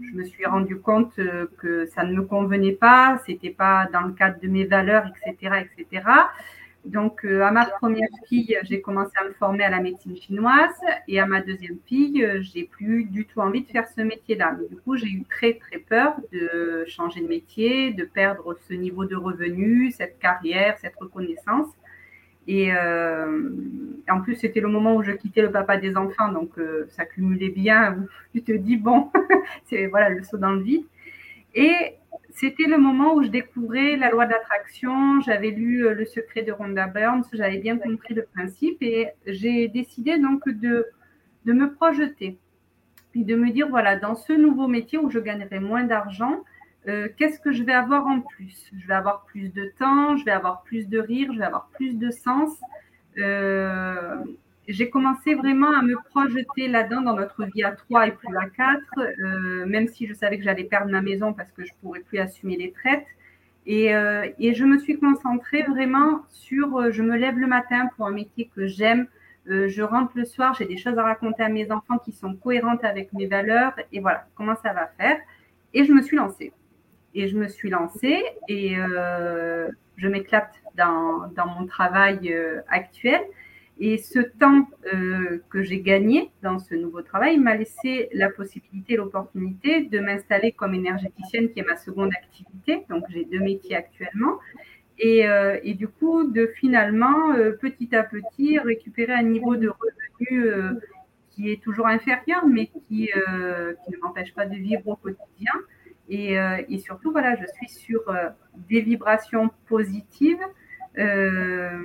je 0.00 0.16
me 0.16 0.24
suis 0.24 0.44
rendu 0.44 0.78
compte 0.78 1.18
euh, 1.18 1.46
que 1.58 1.86
ça 1.86 2.04
ne 2.04 2.14
me 2.14 2.22
convenait 2.22 2.72
pas, 2.72 3.20
c'était 3.26 3.50
pas 3.50 3.88
dans 3.92 4.02
le 4.02 4.12
cadre 4.12 4.38
de 4.40 4.48
mes 4.48 4.64
valeurs, 4.64 5.04
etc., 5.06 5.64
etc. 5.76 6.04
Donc, 6.84 7.24
à 7.24 7.50
ma 7.50 7.66
première 7.66 8.08
fille, 8.28 8.56
j'ai 8.62 8.80
commencé 8.80 9.10
à 9.20 9.24
me 9.24 9.32
former 9.34 9.64
à 9.64 9.68
la 9.68 9.80
médecine 9.80 10.16
chinoise, 10.16 10.80
et 11.06 11.20
à 11.20 11.26
ma 11.26 11.42
deuxième 11.42 11.76
fille, 11.84 12.26
j'ai 12.40 12.64
plus 12.64 13.04
du 13.04 13.26
tout 13.26 13.40
envie 13.40 13.62
de 13.62 13.66
faire 13.66 13.86
ce 13.88 14.00
métier-là. 14.00 14.56
Mais 14.58 14.68
du 14.68 14.76
coup, 14.76 14.96
j'ai 14.96 15.08
eu 15.08 15.24
très 15.28 15.54
très 15.54 15.78
peur 15.78 16.14
de 16.32 16.84
changer 16.86 17.20
de 17.20 17.26
métier, 17.26 17.92
de 17.92 18.04
perdre 18.04 18.56
ce 18.68 18.74
niveau 18.74 19.04
de 19.04 19.16
revenu, 19.16 19.90
cette 19.90 20.18
carrière, 20.18 20.78
cette 20.78 20.96
reconnaissance. 20.96 21.66
Et 22.48 22.72
euh, 22.72 23.50
en 24.08 24.22
plus, 24.22 24.34
c'était 24.36 24.60
le 24.60 24.68
moment 24.68 24.96
où 24.96 25.02
je 25.02 25.12
quittais 25.12 25.42
le 25.42 25.52
papa 25.52 25.76
des 25.76 25.96
enfants, 25.98 26.32
donc 26.32 26.58
euh, 26.58 26.86
ça 26.88 27.04
cumulait 27.04 27.50
bien. 27.50 28.06
Tu 28.32 28.42
te 28.42 28.52
dis, 28.52 28.76
bon, 28.76 29.10
c'est 29.66 29.86
voilà 29.86 30.08
le 30.08 30.24
saut 30.24 30.38
dans 30.38 30.52
le 30.52 30.62
vide. 30.62 30.84
Et 31.54 31.72
c'était 32.30 32.64
le 32.64 32.78
moment 32.78 33.14
où 33.14 33.22
je 33.22 33.28
découvrais 33.28 33.96
la 33.96 34.10
loi 34.10 34.24
d'attraction. 34.24 35.20
J'avais 35.20 35.50
lu 35.50 35.86
euh, 35.86 35.92
Le 35.92 36.06
secret 36.06 36.42
de 36.42 36.50
Rhonda 36.50 36.86
Burns, 36.86 37.24
j'avais 37.34 37.58
bien 37.58 37.76
compris 37.76 38.14
le 38.14 38.22
principe 38.22 38.78
et 38.80 39.08
j'ai 39.26 39.68
décidé 39.68 40.18
donc 40.18 40.48
de, 40.48 40.86
de 41.44 41.52
me 41.52 41.74
projeter. 41.74 42.38
Puis 43.12 43.24
de 43.24 43.36
me 43.36 43.50
dire, 43.50 43.68
voilà, 43.68 43.96
dans 43.96 44.14
ce 44.14 44.32
nouveau 44.32 44.68
métier 44.68 44.98
où 44.98 45.10
je 45.10 45.18
gagnerai 45.18 45.60
moins 45.60 45.84
d'argent, 45.84 46.44
euh, 46.88 47.08
qu'est-ce 47.16 47.38
que 47.38 47.52
je 47.52 47.62
vais 47.62 47.74
avoir 47.74 48.06
en 48.06 48.20
plus? 48.20 48.70
Je 48.76 48.86
vais 48.86 48.94
avoir 48.94 49.24
plus 49.26 49.52
de 49.52 49.70
temps, 49.78 50.16
je 50.16 50.24
vais 50.24 50.30
avoir 50.30 50.62
plus 50.62 50.88
de 50.88 50.98
rire, 50.98 51.30
je 51.32 51.38
vais 51.38 51.44
avoir 51.44 51.68
plus 51.68 51.98
de 51.98 52.10
sens. 52.10 52.58
Euh, 53.18 54.16
j'ai 54.68 54.88
commencé 54.88 55.34
vraiment 55.34 55.70
à 55.70 55.82
me 55.82 55.96
projeter 55.96 56.68
là-dedans 56.68 57.02
dans 57.02 57.14
notre 57.14 57.44
vie 57.44 57.62
à 57.62 57.72
trois 57.72 58.06
et 58.06 58.12
plus 58.12 58.34
à 58.36 58.48
quatre, 58.48 58.98
euh, 58.98 59.66
même 59.66 59.88
si 59.88 60.06
je 60.06 60.14
savais 60.14 60.38
que 60.38 60.44
j'allais 60.44 60.64
perdre 60.64 60.90
ma 60.90 61.02
maison 61.02 61.34
parce 61.34 61.50
que 61.52 61.64
je 61.64 61.72
ne 61.72 61.78
pourrais 61.82 62.00
plus 62.00 62.18
assumer 62.18 62.56
les 62.56 62.72
traites. 62.72 63.06
Et, 63.66 63.88
et, 64.38 64.54
je 64.54 64.64
me 64.64 64.78
suis 64.78 64.98
concentrée 64.98 65.62
vraiment 65.62 66.22
sur, 66.30 66.90
je 66.90 67.02
me 67.02 67.18
lève 67.18 67.38
le 67.38 67.46
matin 67.46 67.90
pour 67.94 68.06
un 68.06 68.12
métier 68.12 68.50
que 68.56 68.66
j'aime, 68.66 69.08
je 69.44 69.82
rentre 69.82 70.12
le 70.14 70.24
soir, 70.24 70.54
j'ai 70.54 70.64
des 70.64 70.78
choses 70.78 70.96
à 70.96 71.02
raconter 71.02 71.42
à 71.42 71.50
mes 71.50 71.70
enfants 71.70 71.98
qui 71.98 72.12
sont 72.12 72.34
cohérentes 72.34 72.82
avec 72.82 73.12
mes 73.12 73.26
valeurs, 73.26 73.74
et 73.92 74.00
voilà 74.00 74.26
comment 74.36 74.54
ça 74.62 74.72
va 74.72 74.86
faire? 74.96 75.18
Et 75.74 75.84
je 75.84 75.92
me 75.92 76.00
suis 76.00 76.16
lancée. 76.16 76.50
Et 77.14 77.28
je 77.28 77.36
me 77.36 77.48
suis 77.48 77.70
lancée 77.70 78.22
et 78.48 78.76
euh, 78.78 79.68
je 79.96 80.08
m'éclate 80.08 80.52
dans, 80.76 81.30
mon 81.46 81.66
travail 81.66 82.32
euh, 82.32 82.60
actuel. 82.68 83.20
Et 83.80 83.96
ce 83.96 84.18
temps 84.18 84.68
euh, 84.92 85.40
que 85.50 85.62
j'ai 85.62 85.80
gagné 85.80 86.30
dans 86.42 86.58
ce 86.58 86.74
nouveau 86.74 87.00
travail 87.02 87.38
m'a 87.38 87.54
laissé 87.54 88.08
la 88.12 88.28
possibilité, 88.28 88.96
l'opportunité 88.96 89.84
de 89.84 90.00
m'installer 90.00 90.52
comme 90.52 90.74
énergéticienne, 90.74 91.50
qui 91.50 91.60
est 91.60 91.64
ma 91.64 91.76
seconde 91.76 92.10
activité. 92.12 92.84
Donc 92.90 93.04
j'ai 93.08 93.24
deux 93.24 93.38
métiers 93.38 93.76
actuellement. 93.76 94.38
Et, 95.00 95.74
du 95.74 95.86
coup, 95.86 96.24
de 96.24 96.48
finalement, 96.56 97.32
petit 97.60 97.94
à 97.94 98.02
petit, 98.02 98.58
récupérer 98.58 99.12
un 99.12 99.22
niveau 99.22 99.54
de 99.54 99.68
revenu 99.68 100.76
qui 101.30 101.52
est 101.52 101.62
toujours 101.62 101.86
inférieur, 101.86 102.44
mais 102.48 102.66
qui 102.66 103.08
ne 103.14 103.96
m'empêche 104.02 104.34
pas 104.34 104.46
de 104.46 104.56
vivre 104.56 104.88
au 104.88 104.96
quotidien. 104.96 105.52
Euh, 106.10 106.62
et, 106.68 106.78
surtout, 106.78 107.12
voilà, 107.12 107.36
je 107.36 107.44
suis 107.56 107.68
sur 107.68 108.08
euh, 108.08 108.28
des 108.68 108.80
vibrations 108.80 109.50
positives. 109.66 110.42
Euh, 110.98 111.82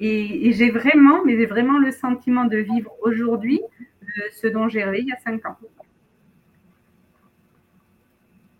et, 0.00 0.52
j'ai 0.52 0.70
vraiment, 0.70 1.24
mais 1.24 1.46
vraiment 1.46 1.78
le 1.78 1.90
sentiment 1.90 2.44
de 2.44 2.58
vivre 2.58 2.94
aujourd'hui 3.02 3.60
ce 4.32 4.46
dont 4.46 4.68
j'ai 4.68 4.82
rêvé 4.82 5.00
il 5.00 5.08
y 5.08 5.12
a 5.12 5.18
cinq 5.18 5.44
ans. 5.46 5.56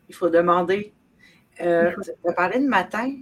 Il 0.08 0.14
faut 0.14 0.28
demander. 0.30 0.92
Euh, 1.60 1.92
Tu 2.02 2.28
as 2.28 2.32
parlé 2.32 2.60
de 2.60 2.68
matin. 2.68 3.12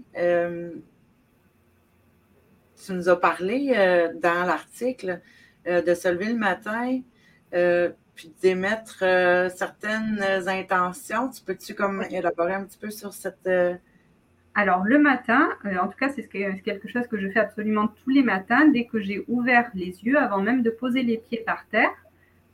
tu 2.85 2.93
nous 2.93 3.09
as 3.09 3.21
parlé 3.21 3.73
dans 4.21 4.47
l'article 4.47 5.21
de 5.67 5.95
se 5.95 6.09
lever 6.09 6.27
le 6.27 6.37
matin 6.37 7.01
puis 8.17 8.33
d'émettre 8.43 9.01
euh, 9.03 9.49
certaines 9.51 10.21
intentions. 10.49 11.29
Tu 11.29 11.43
peux-tu 11.43 11.75
comme 11.75 12.03
élaborer 12.11 12.55
un 12.55 12.65
petit 12.65 12.79
peu 12.79 12.91
sur 12.91 13.13
cette... 13.13 13.47
Euh, 13.47 13.75
Alors, 14.55 14.83
le 14.85 14.99
matin, 14.99 15.51
euh, 15.67 15.77
en 15.77 15.87
tout 15.87 15.99
cas, 15.99 16.09
c'est 16.09 16.27
quelque 16.27 16.89
chose 16.89 17.07
que 17.07 17.19
je 17.19 17.29
fais 17.29 17.41
absolument 17.41 17.89
tous 17.89 18.11
les 18.11 18.23
matins. 18.23 18.67
Dès 18.67 18.87
que 18.87 18.99
j'ai 19.01 19.23
ouvert 19.29 19.71
les 19.75 20.03
yeux, 20.03 20.19
avant 20.19 20.41
même 20.41 20.63
de 20.63 20.71
poser 20.71 21.03
les 21.03 21.19
pieds 21.19 21.43
par 21.45 21.67
terre, 21.69 21.91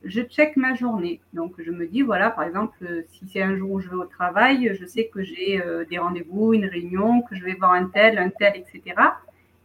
je 0.03 0.21
check 0.21 0.57
ma 0.57 0.75
journée. 0.75 1.21
Donc, 1.31 1.53
je 1.57 1.71
me 1.71 1.87
dis, 1.87 2.01
voilà, 2.01 2.29
par 2.29 2.43
exemple, 2.43 2.75
si 3.07 3.25
c'est 3.29 3.41
un 3.41 3.55
jour 3.55 3.71
où 3.71 3.79
je 3.79 3.89
vais 3.89 3.95
au 3.95 4.05
travail, 4.05 4.75
je 4.77 4.85
sais 4.85 5.05
que 5.07 5.23
j'ai 5.23 5.63
des 5.89 5.97
rendez-vous, 5.97 6.53
une 6.53 6.65
réunion, 6.65 7.21
que 7.21 7.35
je 7.35 7.43
vais 7.45 7.53
voir 7.53 7.71
un 7.71 7.85
tel, 7.85 8.17
un 8.17 8.29
tel, 8.29 8.57
etc. 8.57 8.81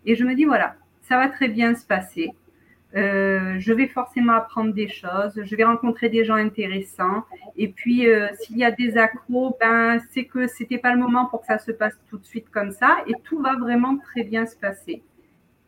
Et 0.07 0.15
je 0.15 0.25
me 0.25 0.37
dis, 0.37 0.45
voilà, 0.45 0.77
ça 1.03 1.17
va 1.17 1.27
très 1.27 1.49
bien 1.49 1.75
se 1.75 1.85
passer. 1.85 2.31
Euh, 2.97 3.57
je 3.59 3.73
vais 3.73 3.87
forcément 3.87 4.33
apprendre 4.33 4.73
des 4.73 4.89
choses, 4.89 5.39
je 5.43 5.57
vais 5.57 5.65
rencontrer 5.65 6.09
des 6.09 6.25
gens 6.25 6.37
intéressants. 6.37 7.25
Et 7.57 7.69
puis, 7.69 8.09
euh, 8.09 8.29
s'il 8.41 8.57
y 8.57 8.65
a 8.65 8.71
des 8.71 8.97
accros, 8.97 9.57
ben, 9.61 9.99
c'est 10.11 10.25
que 10.25 10.47
c'était 10.47 10.79
pas 10.79 10.95
le 10.95 10.99
moment 10.99 11.27
pour 11.27 11.41
que 11.43 11.47
ça 11.47 11.59
se 11.59 11.71
passe 11.71 11.99
tout 12.09 12.19
de 12.19 12.25
suite 12.25 12.49
comme 12.51 12.71
ça. 12.71 12.99
Et 13.07 13.13
tout 13.25 13.41
va 13.41 13.57
vraiment 13.57 13.99
très 13.99 14.25
bien 14.25 14.47
se 14.47 14.57
passer. 14.57 15.03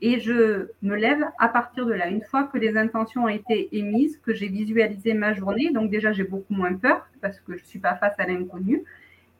Et 0.02 0.18
je 0.18 0.68
me 0.82 0.96
lève 0.96 1.22
à 1.38 1.48
partir 1.48 1.84
de 1.84 1.92
là. 1.92 2.08
Une 2.08 2.22
fois 2.22 2.44
que 2.44 2.56
les 2.56 2.78
intentions 2.78 3.24
ont 3.24 3.28
été 3.28 3.68
émises, 3.76 4.18
que 4.24 4.32
j'ai 4.32 4.48
visualisé 4.48 5.12
ma 5.12 5.34
journée, 5.34 5.70
donc 5.72 5.90
déjà 5.90 6.12
j'ai 6.12 6.24
beaucoup 6.24 6.54
moins 6.54 6.74
peur 6.74 7.06
parce 7.20 7.38
que 7.40 7.54
je 7.54 7.62
ne 7.62 7.66
suis 7.66 7.78
pas 7.80 7.96
face 7.96 8.14
à 8.18 8.26
l'inconnu 8.26 8.82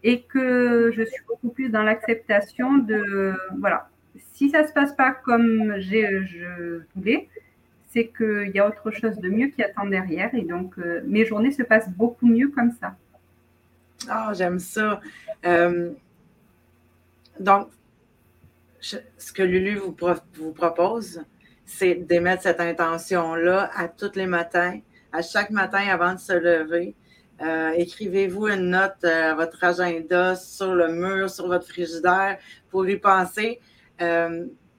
et 0.02 0.22
que 0.22 0.90
je 0.94 1.02
suis 1.02 1.22
beaucoup 1.26 1.48
plus 1.48 1.70
dans 1.70 1.82
l'acceptation 1.82 2.76
de, 2.76 3.34
voilà, 3.58 3.88
si 4.32 4.50
ça 4.50 4.62
ne 4.62 4.66
se 4.66 4.72
passe 4.72 4.94
pas 4.94 5.12
comme 5.12 5.76
je 5.78 6.82
voulais, 6.94 7.28
c'est 7.92 8.06
qu'il 8.16 8.52
y 8.54 8.60
a 8.60 8.68
autre 8.68 8.90
chose 8.92 9.18
de 9.18 9.28
mieux 9.28 9.48
qui 9.48 9.62
attend 9.62 9.86
derrière. 9.86 10.32
Et 10.34 10.42
donc, 10.42 10.78
euh, 10.78 11.00
mes 11.04 11.26
journées 11.26 11.50
se 11.50 11.62
passent 11.62 11.90
beaucoup 11.90 12.26
mieux 12.26 12.48
comme 12.48 12.72
ça. 12.80 12.96
Ah, 14.08 14.32
j'aime 14.32 14.60
ça. 14.60 15.00
Euh, 15.44 15.90
donc, 17.40 17.68
ce 18.80 19.32
que 19.32 19.42
Lulu 19.42 19.76
vous, 19.76 19.96
vous 20.34 20.52
propose, 20.52 21.22
c'est 21.66 21.94
d'émettre 21.94 22.44
cette 22.44 22.60
intention-là 22.60 23.70
à 23.74 23.88
tous 23.88 24.14
les 24.14 24.26
matins, 24.26 24.78
à 25.12 25.20
chaque 25.20 25.50
matin 25.50 25.82
avant 25.88 26.14
de 26.14 26.20
se 26.20 26.32
lever. 26.32 26.94
Euh, 27.42 27.70
écrivez-vous 27.70 28.48
une 28.48 28.70
note 28.70 29.04
à 29.04 29.34
votre 29.34 29.64
agenda 29.64 30.36
sur 30.36 30.74
le 30.74 30.92
mur, 30.92 31.28
sur 31.28 31.48
votre 31.48 31.66
frigidaire 31.66 32.38
pour 32.70 32.88
y 32.88 32.96
penser 32.98 33.60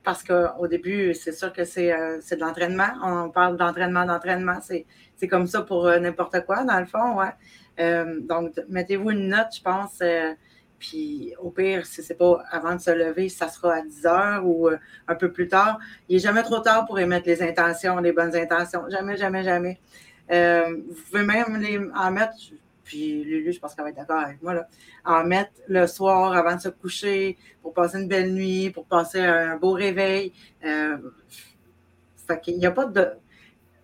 parce 0.04 0.24
qu'au 0.24 0.68
début, 0.68 1.14
c'est 1.14 1.32
sûr 1.32 1.54
que 1.54 1.62
euh, 1.62 2.18
c'est 2.22 2.36
de 2.36 2.42
l'entraînement. 2.42 2.90
On 3.04 3.30
parle 3.30 3.58
d'entraînement, 3.58 4.06
d'entraînement. 4.06 4.60
C'est 4.62 5.28
comme 5.28 5.48
ça 5.48 5.62
pour 5.62 5.88
euh, 5.88 6.00
n'importe 6.00 6.44
quoi, 6.46 6.64
dans 6.64 6.80
le 6.80 6.86
fond, 6.86 7.20
ouais. 7.20 7.32
Euh, 7.80 8.20
donc, 8.22 8.54
mettez-vous 8.68 9.12
une 9.12 9.30
note, 9.30 9.48
je 9.56 9.62
pense. 9.62 10.02
puis 10.80 11.34
au 11.40 11.52
pire, 11.52 11.86
si 11.86 12.02
ce 12.02 12.14
n'est 12.14 12.18
pas 12.18 12.44
avant 12.50 12.76
de 12.76 12.82
se 12.82 12.92
lever, 12.92 13.30
ça 13.30 13.48
sera 13.48 13.76
à 13.76 13.82
10 13.82 14.06
heures 14.08 14.46
ou 14.46 14.70
un 15.08 15.16
peu 15.16 15.32
plus 15.32 15.48
tard. 15.48 15.80
Il 16.10 16.16
n'est 16.16 16.22
jamais 16.22 16.44
trop 16.44 16.60
tard 16.60 16.86
pour 16.86 17.00
émettre 17.00 17.28
les 17.28 17.42
intentions, 17.44 18.00
les 18.00 18.12
bonnes 18.12 18.36
intentions. 18.36 18.84
Jamais, 18.90 19.18
jamais, 19.18 19.44
jamais. 19.44 19.80
Vous 20.30 20.96
pouvez 21.10 21.24
même 21.24 21.58
les, 21.58 21.80
en 21.96 22.12
mettre, 22.12 22.34
puis 22.92 23.24
Lulu, 23.24 23.54
je 23.54 23.60
pense 23.62 23.74
qu'elle 23.74 23.86
va 23.86 23.92
être 23.92 23.96
d'accord 23.96 24.20
avec 24.20 24.44
moi, 24.44 24.54
là, 24.54 24.68
en 25.06 25.24
mettre 25.24 25.54
le 25.70 25.88
soir 25.88 26.34
avant 26.34 26.58
de 26.58 26.60
se 26.60 26.68
coucher 26.68 27.38
pour 27.62 27.74
passer 27.74 28.02
une 28.02 28.10
belle 28.10 28.34
nuit, 28.34 28.70
pour 28.70 28.86
passer 28.86 29.22
un 29.22 29.56
beau 29.56 29.72
réveil. 29.72 30.34
Euh, 30.66 30.98
fait 32.28 32.42
qu'il 32.42 32.58
n'y 32.58 32.66
a 32.66 32.72
pas 32.72 32.84
de. 32.84 33.08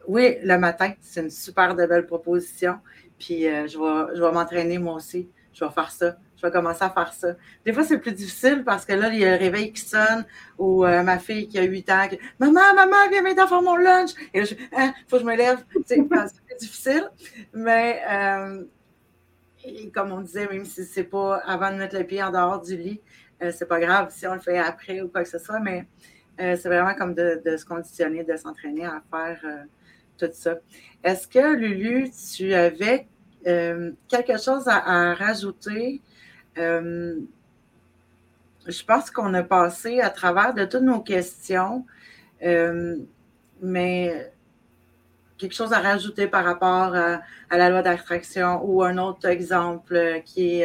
Oui, 0.09 0.35
le 0.43 0.57
matin, 0.57 0.91
c'est 0.99 1.21
une 1.21 1.29
super 1.29 1.73
de 1.73 1.85
belle 1.85 2.05
proposition. 2.05 2.79
Puis 3.17 3.47
euh, 3.47 3.65
je 3.69 3.77
vais, 3.77 4.17
je 4.17 4.21
m'entraîner 4.21 4.77
moi 4.77 4.95
aussi. 4.95 5.29
Je 5.53 5.63
vais 5.63 5.71
faire 5.71 5.89
ça. 5.89 6.17
Je 6.35 6.45
vais 6.45 6.51
commencer 6.51 6.83
à 6.83 6.89
faire 6.89 7.13
ça. 7.13 7.29
Des 7.65 7.71
fois, 7.71 7.85
c'est 7.85 7.97
plus 7.97 8.11
difficile 8.11 8.63
parce 8.65 8.85
que 8.85 8.91
là, 8.91 9.07
il 9.07 9.19
y 9.19 9.25
a 9.25 9.31
le 9.31 9.37
réveil 9.37 9.71
qui 9.71 9.81
sonne 9.81 10.25
ou 10.57 10.85
euh, 10.85 11.01
ma 11.01 11.17
fille 11.17 11.47
qui 11.47 11.57
a 11.57 11.63
8 11.63 11.89
ans 11.89 12.07
qui 12.09 12.19
Maman, 12.39 12.73
maman, 12.75 13.09
viens 13.09 13.21
m'aider 13.21 13.39
à 13.39 13.47
faire 13.47 13.61
mon 13.61 13.77
lunch. 13.77 14.11
Et 14.33 14.41
là, 14.41 14.47
il 14.49 14.67
hein, 14.77 14.93
faut 15.07 15.15
que 15.15 15.23
je 15.23 15.27
me 15.27 15.35
lève. 15.35 15.63
c'est 15.85 16.59
difficile. 16.59 17.09
Mais 17.53 18.01
euh, 18.07 18.65
comme 19.93 20.11
on 20.11 20.21
disait, 20.21 20.47
même 20.47 20.65
si 20.65 20.83
c'est 20.85 21.03
pas 21.03 21.37
avant 21.45 21.71
de 21.71 21.77
mettre 21.77 21.97
le 21.97 22.03
pied 22.03 22.21
en 22.21 22.31
dehors 22.31 22.61
du 22.61 22.77
lit, 22.77 23.01
c'est 23.39 23.67
pas 23.67 23.79
grave 23.79 24.07
si 24.09 24.25
on 24.27 24.33
le 24.33 24.39
fait 24.39 24.57
après 24.57 25.01
ou 25.01 25.09
quoi 25.09 25.23
que 25.23 25.29
ce 25.29 25.37
soit, 25.37 25.59
mais 25.59 25.85
c'est 26.37 26.65
vraiment 26.65 26.95
comme 26.95 27.13
de, 27.13 27.41
se 27.57 27.65
conditionner, 27.65 28.23
de 28.23 28.35
s'entraîner 28.35 28.85
à 28.85 29.01
faire 29.11 29.65
tout 30.17 30.29
ça. 30.33 30.55
Est-ce 31.03 31.27
que, 31.27 31.55
Lulu, 31.55 32.11
tu 32.35 32.53
avais 32.53 33.07
euh, 33.45 33.91
quelque 34.07 34.37
chose 34.37 34.67
à, 34.67 35.13
rajouter? 35.13 36.01
Euh, 36.57 37.19
je 38.65 38.83
pense 38.83 39.11
qu'on 39.11 39.33
a 39.33 39.43
passé 39.43 40.01
à 40.01 40.09
travers 40.09 40.53
de 40.53 40.65
toutes 40.65 40.81
nos 40.81 40.99
questions, 40.99 41.85
euh, 42.43 42.97
mais 43.61 44.31
quelque 45.37 45.53
chose 45.53 45.73
à 45.73 45.79
rajouter 45.79 46.27
par 46.27 46.43
rapport 46.43 46.95
à, 46.95 47.57
la 47.57 47.69
loi 47.69 47.81
d'attraction 47.81 48.61
ou 48.63 48.83
un 48.83 48.97
autre 48.97 49.27
exemple 49.27 50.21
qui 50.25 50.63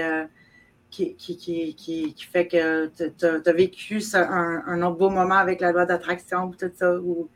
qui, 0.93 1.17
qui, 1.17 2.29
fait 2.31 2.47
que 2.47 2.87
tu 2.89 3.25
as, 3.25 3.53
vécu 3.53 4.01
un, 4.15 4.83
autre 4.83 4.99
beau 4.99 5.11
moment 5.11 5.37
avec 5.37 5.61
la 5.61 5.73
loi 5.73 5.87
d'attraction, 5.87 6.51
tout 6.51 6.71
ça, 6.75 7.01
ou? 7.01 7.29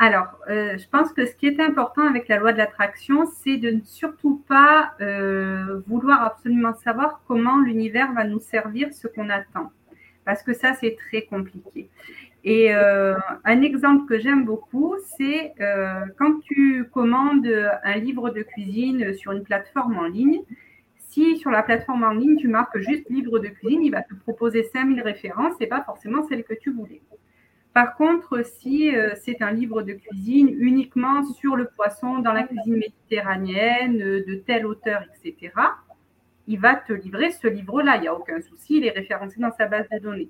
Alors, 0.00 0.28
euh, 0.48 0.78
je 0.78 0.88
pense 0.88 1.12
que 1.12 1.26
ce 1.26 1.34
qui 1.34 1.46
est 1.46 1.60
important 1.60 2.06
avec 2.06 2.28
la 2.28 2.38
loi 2.38 2.52
de 2.52 2.58
l'attraction, 2.58 3.26
c'est 3.26 3.56
de 3.56 3.70
ne 3.70 3.80
surtout 3.84 4.44
pas 4.46 4.92
euh, 5.00 5.80
vouloir 5.88 6.22
absolument 6.22 6.74
savoir 6.74 7.20
comment 7.26 7.60
l'univers 7.62 8.12
va 8.12 8.22
nous 8.22 8.38
servir 8.38 8.92
ce 8.92 9.08
qu'on 9.08 9.28
attend. 9.28 9.72
Parce 10.24 10.44
que 10.44 10.52
ça, 10.52 10.74
c'est 10.74 10.96
très 11.08 11.22
compliqué. 11.22 11.88
Et 12.44 12.74
euh, 12.74 13.14
un 13.44 13.62
exemple 13.62 14.06
que 14.06 14.18
j'aime 14.18 14.44
beaucoup, 14.44 14.94
c'est 15.16 15.54
quand 16.18 16.40
tu 16.40 16.88
commandes 16.92 17.48
un 17.82 17.96
livre 17.96 18.30
de 18.30 18.42
cuisine 18.42 19.12
sur 19.14 19.32
une 19.32 19.42
plateforme 19.42 19.98
en 19.98 20.04
ligne, 20.04 20.42
si 21.08 21.36
sur 21.38 21.50
la 21.50 21.62
plateforme 21.62 22.04
en 22.04 22.10
ligne, 22.10 22.36
tu 22.36 22.48
marques 22.48 22.78
juste 22.78 23.08
livre 23.10 23.38
de 23.38 23.48
cuisine, 23.48 23.82
il 23.82 23.90
va 23.90 24.02
te 24.02 24.14
proposer 24.14 24.62
5000 24.62 25.00
références 25.00 25.54
et 25.60 25.66
pas 25.66 25.82
forcément 25.82 26.22
celle 26.28 26.44
que 26.44 26.54
tu 26.54 26.70
voulais. 26.70 27.00
Par 27.74 27.96
contre, 27.96 28.44
si 28.44 28.94
euh, 28.94 29.14
c'est 29.22 29.40
un 29.40 29.52
livre 29.52 29.82
de 29.82 29.92
cuisine 29.92 30.48
uniquement 30.58 31.22
sur 31.24 31.56
le 31.56 31.66
poisson 31.66 32.18
dans 32.18 32.32
la 32.32 32.42
cuisine 32.42 32.76
méditerranéenne, 32.76 34.02
euh, 34.02 34.24
de 34.26 34.34
tel 34.34 34.66
auteur, 34.66 35.02
etc., 35.02 35.52
il 36.46 36.58
va 36.58 36.74
te 36.74 36.92
livrer 36.92 37.30
ce 37.30 37.46
livre-là. 37.46 37.96
Il 37.96 38.02
n'y 38.02 38.08
a 38.08 38.14
aucun 38.14 38.40
souci, 38.40 38.78
il 38.78 38.86
est 38.86 38.90
référencé 38.90 39.38
dans 39.38 39.52
sa 39.52 39.66
base 39.66 39.86
de 39.92 39.98
données. 39.98 40.28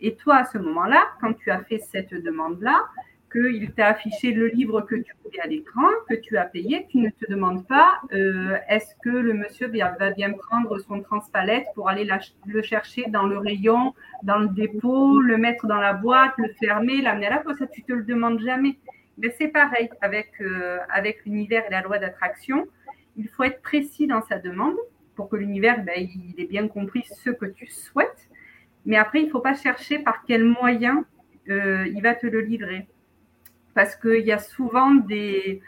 Et 0.00 0.14
toi, 0.14 0.36
à 0.36 0.44
ce 0.44 0.58
moment-là, 0.58 1.04
quand 1.20 1.32
tu 1.34 1.50
as 1.50 1.60
fait 1.64 1.78
cette 1.78 2.14
demande-là, 2.14 2.84
qu'il 3.30 3.70
t'a 3.72 3.88
affiché 3.88 4.32
le 4.32 4.46
livre 4.46 4.80
que 4.80 4.94
tu 4.94 5.12
voulais 5.22 5.40
à 5.40 5.46
l'écran, 5.46 5.86
que 6.08 6.14
tu 6.14 6.36
as 6.36 6.44
payé, 6.44 6.86
tu 6.88 6.98
ne 6.98 7.10
te 7.10 7.30
demandes 7.30 7.66
pas 7.66 8.00
euh, 8.12 8.56
est-ce 8.68 8.94
que 9.02 9.10
le 9.10 9.34
monsieur 9.34 9.70
va 9.70 10.10
bien 10.10 10.32
prendre 10.32 10.78
son 10.78 11.00
transpalette 11.02 11.66
pour 11.74 11.88
aller 11.88 12.08
le 12.46 12.62
chercher 12.62 13.04
dans 13.08 13.26
le 13.26 13.38
rayon, 13.38 13.94
dans 14.22 14.38
le 14.38 14.48
dépôt, 14.48 15.20
le 15.20 15.36
mettre 15.36 15.66
dans 15.66 15.76
la 15.76 15.92
boîte, 15.92 16.32
le 16.38 16.48
fermer, 16.58 17.02
l'amener 17.02 17.26
à 17.26 17.30
la 17.30 17.38
poste? 17.38 17.58
Ça, 17.58 17.66
tu 17.66 17.82
te 17.82 17.92
le 17.92 18.04
demandes 18.04 18.40
jamais. 18.40 18.78
Mais 19.18 19.30
c'est 19.36 19.48
pareil 19.48 19.90
avec, 20.00 20.30
euh, 20.40 20.78
avec 20.88 21.24
l'univers 21.26 21.64
et 21.66 21.70
la 21.70 21.82
loi 21.82 21.98
d'attraction. 21.98 22.66
Il 23.16 23.28
faut 23.28 23.42
être 23.42 23.60
précis 23.60 24.06
dans 24.06 24.22
sa 24.22 24.38
demande 24.38 24.76
pour 25.16 25.28
que 25.28 25.36
l'univers 25.36 25.82
ben, 25.84 25.94
il 25.98 26.40
ait 26.40 26.46
bien 26.46 26.68
compris 26.68 27.04
ce 27.04 27.30
que 27.30 27.46
tu 27.46 27.66
souhaites. 27.66 28.27
Mais 28.88 28.96
après, 28.96 29.20
il 29.20 29.26
ne 29.26 29.30
faut 29.30 29.40
pas 29.40 29.54
chercher 29.54 30.00
par 30.00 30.24
quel 30.26 30.42
moyen 30.42 31.04
euh, 31.48 31.86
il 31.86 32.02
va 32.02 32.16
te 32.16 32.26
le 32.26 32.40
livrer 32.40 32.88
parce 33.78 33.94
qu'il 33.94 34.26
y 34.26 34.32
a 34.32 34.40
souvent 34.40 34.92
des... 34.92 35.62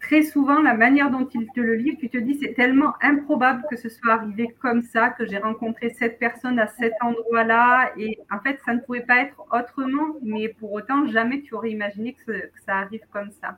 Très 0.00 0.20
souvent, 0.20 0.60
la 0.60 0.74
manière 0.74 1.10
dont 1.10 1.26
il 1.26 1.46
te 1.54 1.60
le 1.60 1.76
livre, 1.76 1.96
tu 1.98 2.10
te 2.10 2.18
dis, 2.18 2.34
c'est 2.34 2.52
tellement 2.52 2.92
improbable 3.00 3.64
que 3.70 3.76
ce 3.76 3.88
soit 3.88 4.12
arrivé 4.12 4.54
comme 4.60 4.82
ça, 4.82 5.08
que 5.08 5.24
j'ai 5.24 5.38
rencontré 5.38 5.88
cette 5.88 6.18
personne 6.18 6.58
à 6.58 6.66
cet 6.66 6.92
endroit-là. 7.00 7.90
Et 7.96 8.18
en 8.30 8.38
fait, 8.40 8.60
ça 8.66 8.74
ne 8.74 8.80
pouvait 8.80 9.00
pas 9.00 9.22
être 9.22 9.46
autrement, 9.50 10.16
mais 10.20 10.50
pour 10.50 10.72
autant, 10.72 11.06
jamais 11.06 11.40
tu 11.40 11.54
aurais 11.54 11.70
imaginé 11.70 12.14
que, 12.26 12.50
ça 12.66 12.74
arrive 12.80 13.06
comme 13.10 13.30
ça. 13.30 13.56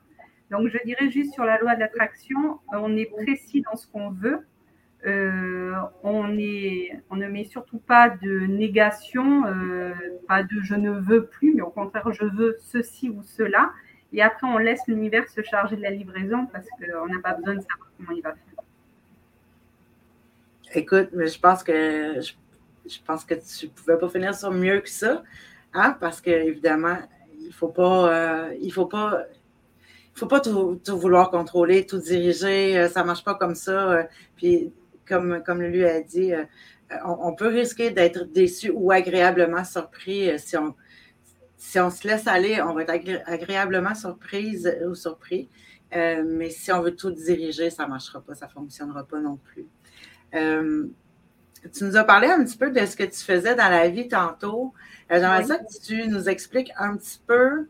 Donc, 0.52 0.68
je 0.68 0.78
dirais 0.84 1.10
juste 1.10 1.34
sur 1.34 1.44
la 1.44 1.58
loi 1.58 1.74
de 1.74 1.80
l'attraction, 1.80 2.60
on 2.72 2.96
est 2.96 3.10
précis 3.24 3.64
dans 3.68 3.74
ce 3.74 3.88
qu'on 3.88 4.10
veut. 4.10 4.46
Euh, 5.04 5.74
on, 6.02 6.24
ne 6.24 7.26
met 7.28 7.44
surtout 7.44 7.78
pas 7.78 8.08
de 8.08 8.46
négation, 8.46 9.44
euh, 9.46 9.92
pas 10.26 10.42
de 10.42 10.60
je 10.62 10.74
ne 10.74 10.90
veux 10.90 11.26
plus, 11.26 11.54
mais 11.54 11.62
au 11.62 11.70
contraire, 11.70 12.10
je 12.12 12.24
veux 12.24 12.56
ceci 12.60 13.10
ou 13.10 13.22
cela. 13.22 13.70
Et 14.12 14.22
après, 14.22 14.46
on 14.46 14.58
laisse 14.58 14.80
l'univers 14.88 15.28
se 15.28 15.42
charger 15.42 15.76
de 15.76 15.82
la 15.82 15.90
livraison 15.90 16.46
parce 16.46 16.66
qu'on 16.70 17.06
n'a 17.06 17.20
pas 17.20 17.34
besoin 17.34 17.54
de 17.56 17.60
savoir 17.60 17.90
comment 17.96 18.12
il 18.12 18.22
va 18.22 18.30
faire. 18.32 18.64
Écoute, 20.74 21.10
mais 21.12 21.28
je 21.28 21.38
pense 21.38 21.62
que 21.62 22.20
je, 22.20 22.98
pense 23.06 23.24
que 23.24 23.34
tu 23.34 23.66
ne 23.66 23.70
pouvais 23.70 23.98
pas 23.98 24.08
finir 24.08 24.34
sur 24.34 24.50
mieux 24.50 24.80
que 24.80 24.88
ça, 24.88 25.22
hein, 25.72 25.96
parce 26.00 26.20
qu'évidemment, 26.20 26.98
il 27.38 27.48
ne 27.48 27.52
faut 27.52 27.68
pas. 27.68 28.12
Euh, 28.12 28.54
il 28.60 28.72
faut 28.72 28.86
pas 28.86 29.24
il 30.14 30.18
faut 30.18 30.26
pas 30.26 30.40
tout, 30.40 30.80
vouloir 30.88 31.30
contrôler, 31.30 31.84
tout 31.84 31.98
diriger, 31.98 32.88
ça 32.88 33.02
ne 33.02 33.06
marche 33.06 33.22
pas 33.22 33.34
comme 33.34 33.54
ça. 33.54 34.08
Puis 34.34 34.72
comme, 35.06 35.42
comme 35.44 35.62
lui 35.62 35.84
a 35.84 36.00
dit, 36.00 36.32
euh, 36.92 36.96
on, 37.04 37.34
peut 37.34 37.48
risquer 37.48 37.90
d'être 37.90 38.24
déçu 38.24 38.70
ou 38.70 38.92
agréablement 38.92 39.64
surpris 39.64 40.30
euh, 40.30 40.38
si 40.38 40.56
on, 40.56 40.74
si 41.56 41.80
on 41.80 41.90
se 41.90 42.06
laisse 42.06 42.26
aller, 42.26 42.60
on 42.62 42.74
va 42.74 42.82
être 42.82 43.22
agréablement 43.26 43.94
surprise 43.94 44.72
ou 44.86 44.94
surpris. 44.94 45.48
Euh, 45.94 46.22
mais 46.26 46.50
si 46.50 46.70
on 46.72 46.82
veut 46.82 46.94
tout 46.94 47.10
diriger, 47.10 47.70
ça 47.70 47.84
ne 47.84 47.90
marchera 47.90 48.20
pas, 48.20 48.34
ça 48.34 48.46
ne 48.46 48.50
fonctionnera 48.50 49.04
pas 49.04 49.20
non 49.20 49.36
plus. 49.36 49.66
tu 50.32 51.84
nous 51.84 51.96
as 51.96 52.04
parlé 52.04 52.28
un 52.28 52.44
petit 52.44 52.58
peu 52.58 52.70
de 52.70 52.84
ce 52.86 52.96
que 52.96 53.04
tu 53.04 53.18
faisais 53.18 53.54
dans 53.54 53.68
la 53.68 53.88
vie 53.88 54.08
tantôt. 54.08 54.72
J'aimerais 55.10 55.44
ça 55.44 55.58
que 55.58 55.84
tu 55.84 56.08
nous 56.08 56.28
expliques 56.28 56.72
un 56.76 56.96
petit 56.96 57.20
peu 57.26 57.66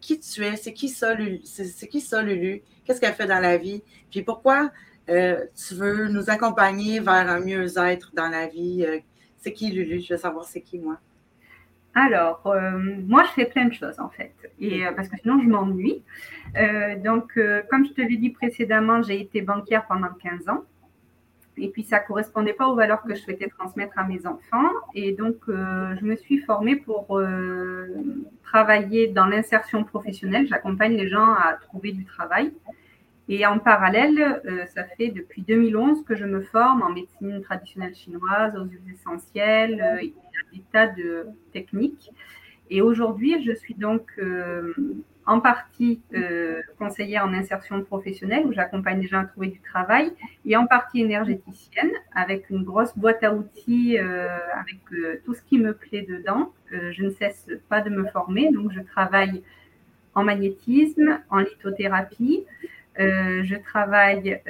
qui 0.00 0.20
tu 0.20 0.44
es, 0.44 0.56
c'est 0.56 0.72
qui 0.72 0.88
ça, 0.88 1.14
C'est 1.44 1.88
qui 1.88 2.00
ça, 2.00 2.22
Lulu? 2.22 2.62
Qu'est-ce 2.84 3.00
qu'elle 3.00 3.14
fait 3.14 3.26
dans 3.26 3.40
la 3.40 3.56
vie? 3.56 3.82
Puis 4.10 4.22
pourquoi 4.22 4.70
euh, 5.08 5.44
tu 5.54 5.74
veux 5.74 6.08
nous 6.08 6.30
accompagner 6.30 7.00
vers 7.00 7.28
un 7.28 7.40
mieux-être 7.40 8.12
dans 8.14 8.28
la 8.28 8.46
vie? 8.46 8.84
Euh, 8.86 8.98
c'est 9.38 9.52
qui 9.52 9.70
Lulu? 9.70 10.00
Je 10.00 10.14
veux 10.14 10.18
savoir 10.18 10.44
c'est 10.44 10.60
qui 10.60 10.78
moi. 10.78 10.98
Alors, 11.94 12.46
euh, 12.46 12.70
moi, 13.06 13.22
je 13.24 13.32
fais 13.32 13.44
plein 13.44 13.66
de 13.66 13.74
choses 13.74 14.00
en 14.00 14.08
fait, 14.08 14.32
et 14.58 14.82
parce 14.96 15.08
que 15.08 15.16
sinon 15.18 15.40
je 15.42 15.48
m'ennuie. 15.48 16.02
donc, 17.04 17.38
comme 17.68 17.84
je 17.84 17.92
te 17.92 18.00
l'ai 18.00 18.16
dit 18.16 18.30
précédemment, 18.30 19.02
j'ai 19.02 19.20
été 19.20 19.42
banquière 19.42 19.86
pendant 19.86 20.08
15 20.08 20.48
ans, 20.48 20.62
et 21.58 21.68
puis 21.68 21.82
ça 21.82 21.98
correspondait 21.98 22.54
pas 22.54 22.66
aux 22.66 22.74
valeurs 22.74 23.02
que 23.02 23.14
je 23.14 23.20
souhaitais 23.20 23.48
transmettre 23.48 23.98
à 23.98 24.04
mes 24.04 24.26
enfants, 24.26 24.70
et 24.94 25.12
donc 25.12 25.36
je 25.48 26.02
me 26.02 26.16
suis 26.16 26.38
formée 26.38 26.76
pour 26.76 27.20
travailler 28.42 29.08
dans 29.08 29.26
l'insertion 29.26 29.84
professionnelle. 29.84 30.46
J'accompagne 30.46 30.96
les 30.96 31.08
gens 31.08 31.34
à 31.34 31.58
trouver 31.60 31.92
du 31.92 32.06
travail. 32.06 32.54
Et 33.28 33.46
en 33.46 33.58
parallèle, 33.58 34.42
euh, 34.46 34.66
ça 34.66 34.84
fait 34.84 35.08
depuis 35.08 35.42
2011 35.42 36.04
que 36.04 36.16
je 36.16 36.24
me 36.24 36.40
forme 36.40 36.82
en 36.82 36.90
médecine 36.90 37.40
traditionnelle 37.42 37.94
chinoise, 37.94 38.56
aux 38.56 38.64
huiles 38.64 38.92
essentielles, 38.92 39.80
euh, 39.80 40.06
des 40.52 40.62
tas 40.72 40.88
de 40.88 41.26
techniques. 41.52 42.10
Et 42.70 42.82
aujourd'hui, 42.82 43.44
je 43.44 43.52
suis 43.52 43.74
donc 43.74 44.10
euh, 44.18 44.72
en 45.24 45.40
partie 45.40 46.00
conseillère 46.78 47.24
en 47.24 47.32
insertion 47.32 47.82
professionnelle, 47.84 48.44
où 48.44 48.52
j'accompagne 48.52 49.00
les 49.00 49.06
gens 49.06 49.20
à 49.20 49.24
trouver 49.24 49.48
du 49.48 49.60
travail, 49.60 50.12
et 50.44 50.56
en 50.56 50.66
partie 50.66 51.00
énergéticienne, 51.00 51.92
avec 52.12 52.50
une 52.50 52.64
grosse 52.64 52.96
boîte 52.98 53.22
à 53.22 53.32
outils, 53.32 53.98
avec 53.98 54.80
tout 55.24 55.34
ce 55.34 55.42
qui 55.42 55.58
me 55.58 55.74
plaît 55.74 56.02
dedans. 56.02 56.52
je 56.72 57.04
ne 57.04 57.10
cesse 57.10 57.48
pas 57.68 57.82
de 57.82 57.90
me 57.90 58.04
former, 58.06 58.50
donc 58.50 58.72
je 58.72 58.80
travaille 58.80 59.44
en 60.14 60.24
magnétisme, 60.24 61.20
en 61.30 61.38
lithothérapie, 61.38 62.44
je 62.98 63.56
travaille 63.56 64.40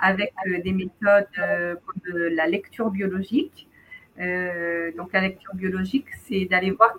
avec 0.00 0.32
des 0.64 0.72
méthodes 0.72 1.26
comme 1.84 2.12
la 2.12 2.46
lecture 2.46 2.90
biologique. 2.90 3.68
donc 4.18 5.12
la 5.12 5.20
lecture 5.20 5.54
biologique, 5.54 6.06
c'est 6.26 6.44
d'aller 6.46 6.70
voir 6.70 6.96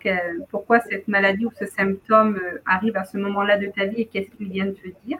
pourquoi 0.50 0.80
cette 0.80 1.08
maladie 1.08 1.46
ou 1.46 1.52
ce 1.52 1.65
symptôme 1.65 2.39
arrive 2.65 2.98
à 2.98 3.06
ce 3.06 3.17
moment-là 3.17 3.58
de 3.58 3.67
ta 3.67 3.86
vie 3.86 4.02
et 4.02 4.06
qu'est-ce 4.06 4.30
qu'il 4.32 4.50
vient 4.50 4.65
de 4.65 4.72
te 4.72 4.88
dire. 5.06 5.20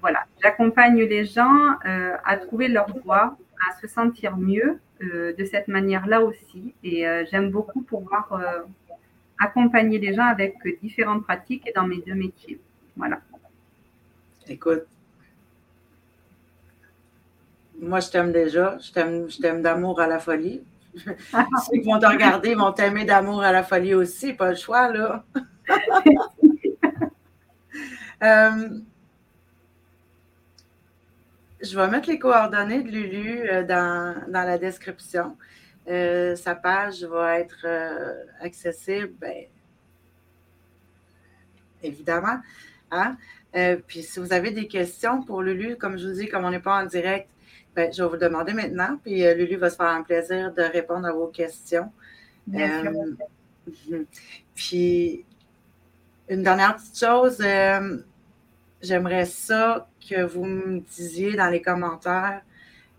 voilà, 0.00 0.26
j'accompagne 0.42 1.00
les 1.02 1.24
gens 1.24 1.76
à 1.84 2.36
trouver 2.36 2.68
leur 2.68 2.88
voie, 3.04 3.36
à 3.68 3.72
se 3.80 3.86
sentir 3.88 4.36
mieux 4.36 4.78
de 5.00 5.44
cette 5.44 5.68
manière-là 5.68 6.22
aussi. 6.22 6.74
Et 6.82 7.04
j'aime 7.30 7.50
beaucoup 7.50 7.82
pouvoir 7.82 8.40
accompagner 9.38 9.98
les 9.98 10.14
gens 10.14 10.24
avec 10.24 10.54
différentes 10.82 11.24
pratiques 11.24 11.66
et 11.68 11.72
dans 11.72 11.86
mes 11.86 11.98
deux 11.98 12.14
métiers. 12.14 12.58
Voilà. 12.96 13.20
Écoute, 14.48 14.86
moi, 17.78 18.00
je 18.00 18.10
t'aime 18.10 18.32
déjà. 18.32 18.78
Je 18.78 18.92
t'aime, 18.92 19.30
je 19.30 19.38
t'aime 19.38 19.62
d'amour 19.62 20.00
à 20.00 20.06
la 20.06 20.18
folie. 20.18 20.62
Ceux 20.94 21.78
qui 21.78 21.82
vont 21.82 21.98
te 21.98 22.06
regarder 22.06 22.54
vont 22.54 22.72
t'aimer 22.72 23.04
d'amour 23.04 23.42
à 23.42 23.52
la 23.52 23.62
folie 23.62 23.94
aussi. 23.94 24.32
Pas 24.32 24.50
le 24.50 24.56
choix, 24.56 24.92
là. 24.92 25.24
Euh, 28.22 28.80
je 31.60 31.78
vais 31.78 31.88
mettre 31.88 32.08
les 32.08 32.18
coordonnées 32.18 32.82
de 32.82 32.90
Lulu 32.90 33.40
euh, 33.40 33.62
dans, 33.62 34.14
dans 34.28 34.42
la 34.42 34.56
description. 34.56 35.36
Euh, 35.88 36.34
sa 36.34 36.54
page 36.54 37.04
va 37.04 37.38
être 37.38 37.64
euh, 37.64 38.24
accessible, 38.40 39.12
ben, 39.20 39.44
évidemment. 41.82 42.38
Hein? 42.90 43.16
Euh, 43.56 43.76
puis 43.86 44.02
si 44.02 44.20
vous 44.20 44.32
avez 44.32 44.50
des 44.50 44.66
questions 44.66 45.22
pour 45.22 45.42
Lulu, 45.42 45.76
comme 45.76 45.98
je 45.98 46.08
vous 46.08 46.14
dis, 46.14 46.28
comme 46.28 46.44
on 46.44 46.50
n'est 46.50 46.60
pas 46.60 46.82
en 46.82 46.86
direct, 46.86 47.28
ben, 47.74 47.92
je 47.92 48.02
vais 48.02 48.08
vous 48.08 48.16
demander 48.16 48.52
maintenant, 48.52 48.98
puis 49.02 49.22
Lulu 49.34 49.56
va 49.56 49.70
se 49.70 49.76
faire 49.76 49.86
un 49.86 50.02
plaisir 50.02 50.52
de 50.52 50.62
répondre 50.62 51.06
à 51.06 51.12
vos 51.12 51.26
questions. 51.26 51.90
puis 54.54 55.24
une 56.28 56.42
dernière 56.42 56.76
petite 56.76 56.98
chose, 56.98 57.38
j'aimerais 58.82 59.26
ça 59.26 59.88
que 60.08 60.22
vous 60.22 60.44
me 60.44 60.80
disiez 60.80 61.34
dans 61.34 61.48
les 61.48 61.60
commentaires 61.60 62.42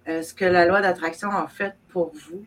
ce 0.06 0.34
que 0.34 0.46
la 0.46 0.66
loi 0.66 0.82
d'attraction 0.82 1.32
a 1.32 1.48
fait 1.48 1.74
pour 1.90 2.12
vous. 2.14 2.46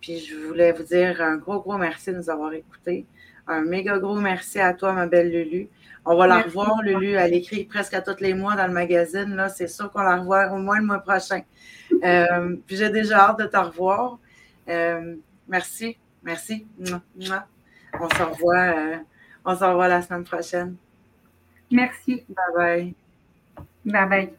Puis 0.00 0.18
je 0.20 0.36
voulais 0.36 0.72
vous 0.72 0.84
dire 0.84 1.20
un 1.20 1.36
gros, 1.36 1.60
gros 1.60 1.76
merci 1.76 2.12
de 2.12 2.16
nous 2.16 2.30
avoir 2.30 2.52
écoutés. 2.52 3.06
Un 3.46 3.62
méga 3.62 3.98
gros 3.98 4.20
merci 4.20 4.60
à 4.60 4.72
toi, 4.74 4.92
ma 4.92 5.06
belle 5.06 5.30
Lulu. 5.30 5.68
On 6.10 6.16
va 6.16 6.26
la 6.26 6.40
revoir, 6.40 6.80
Lulu. 6.82 7.12
Elle 7.12 7.34
écrit 7.34 7.64
presque 7.64 7.92
à 7.92 8.00
tous 8.00 8.20
les 8.20 8.32
mois 8.32 8.56
dans 8.56 8.66
le 8.66 8.72
magazine. 8.72 9.36
Là, 9.36 9.50
c'est 9.50 9.68
sûr 9.68 9.90
qu'on 9.90 10.00
la 10.00 10.16
revoit 10.16 10.50
au 10.52 10.56
moins 10.56 10.78
le 10.78 10.86
mois 10.86 11.00
prochain. 11.00 11.42
Euh, 12.04 12.54
puis 12.66 12.76
j'ai 12.76 12.90
déjà 12.90 13.30
hâte 13.30 13.40
de 13.40 13.46
te 13.46 13.56
revoir. 13.56 14.18
Euh, 14.68 15.16
merci. 15.48 15.96
Merci. 16.22 16.64
On 16.78 18.08
se 18.08 18.22
revoit, 18.22 18.58
euh, 18.58 18.96
on 19.44 19.56
se 19.56 19.64
revoit 19.64 19.88
la 19.88 20.02
semaine 20.02 20.22
prochaine. 20.22 20.76
Merci. 21.72 22.24
Bye 22.28 22.54
bye. 22.54 22.94
Bye 23.84 24.08
bye. 24.08 24.37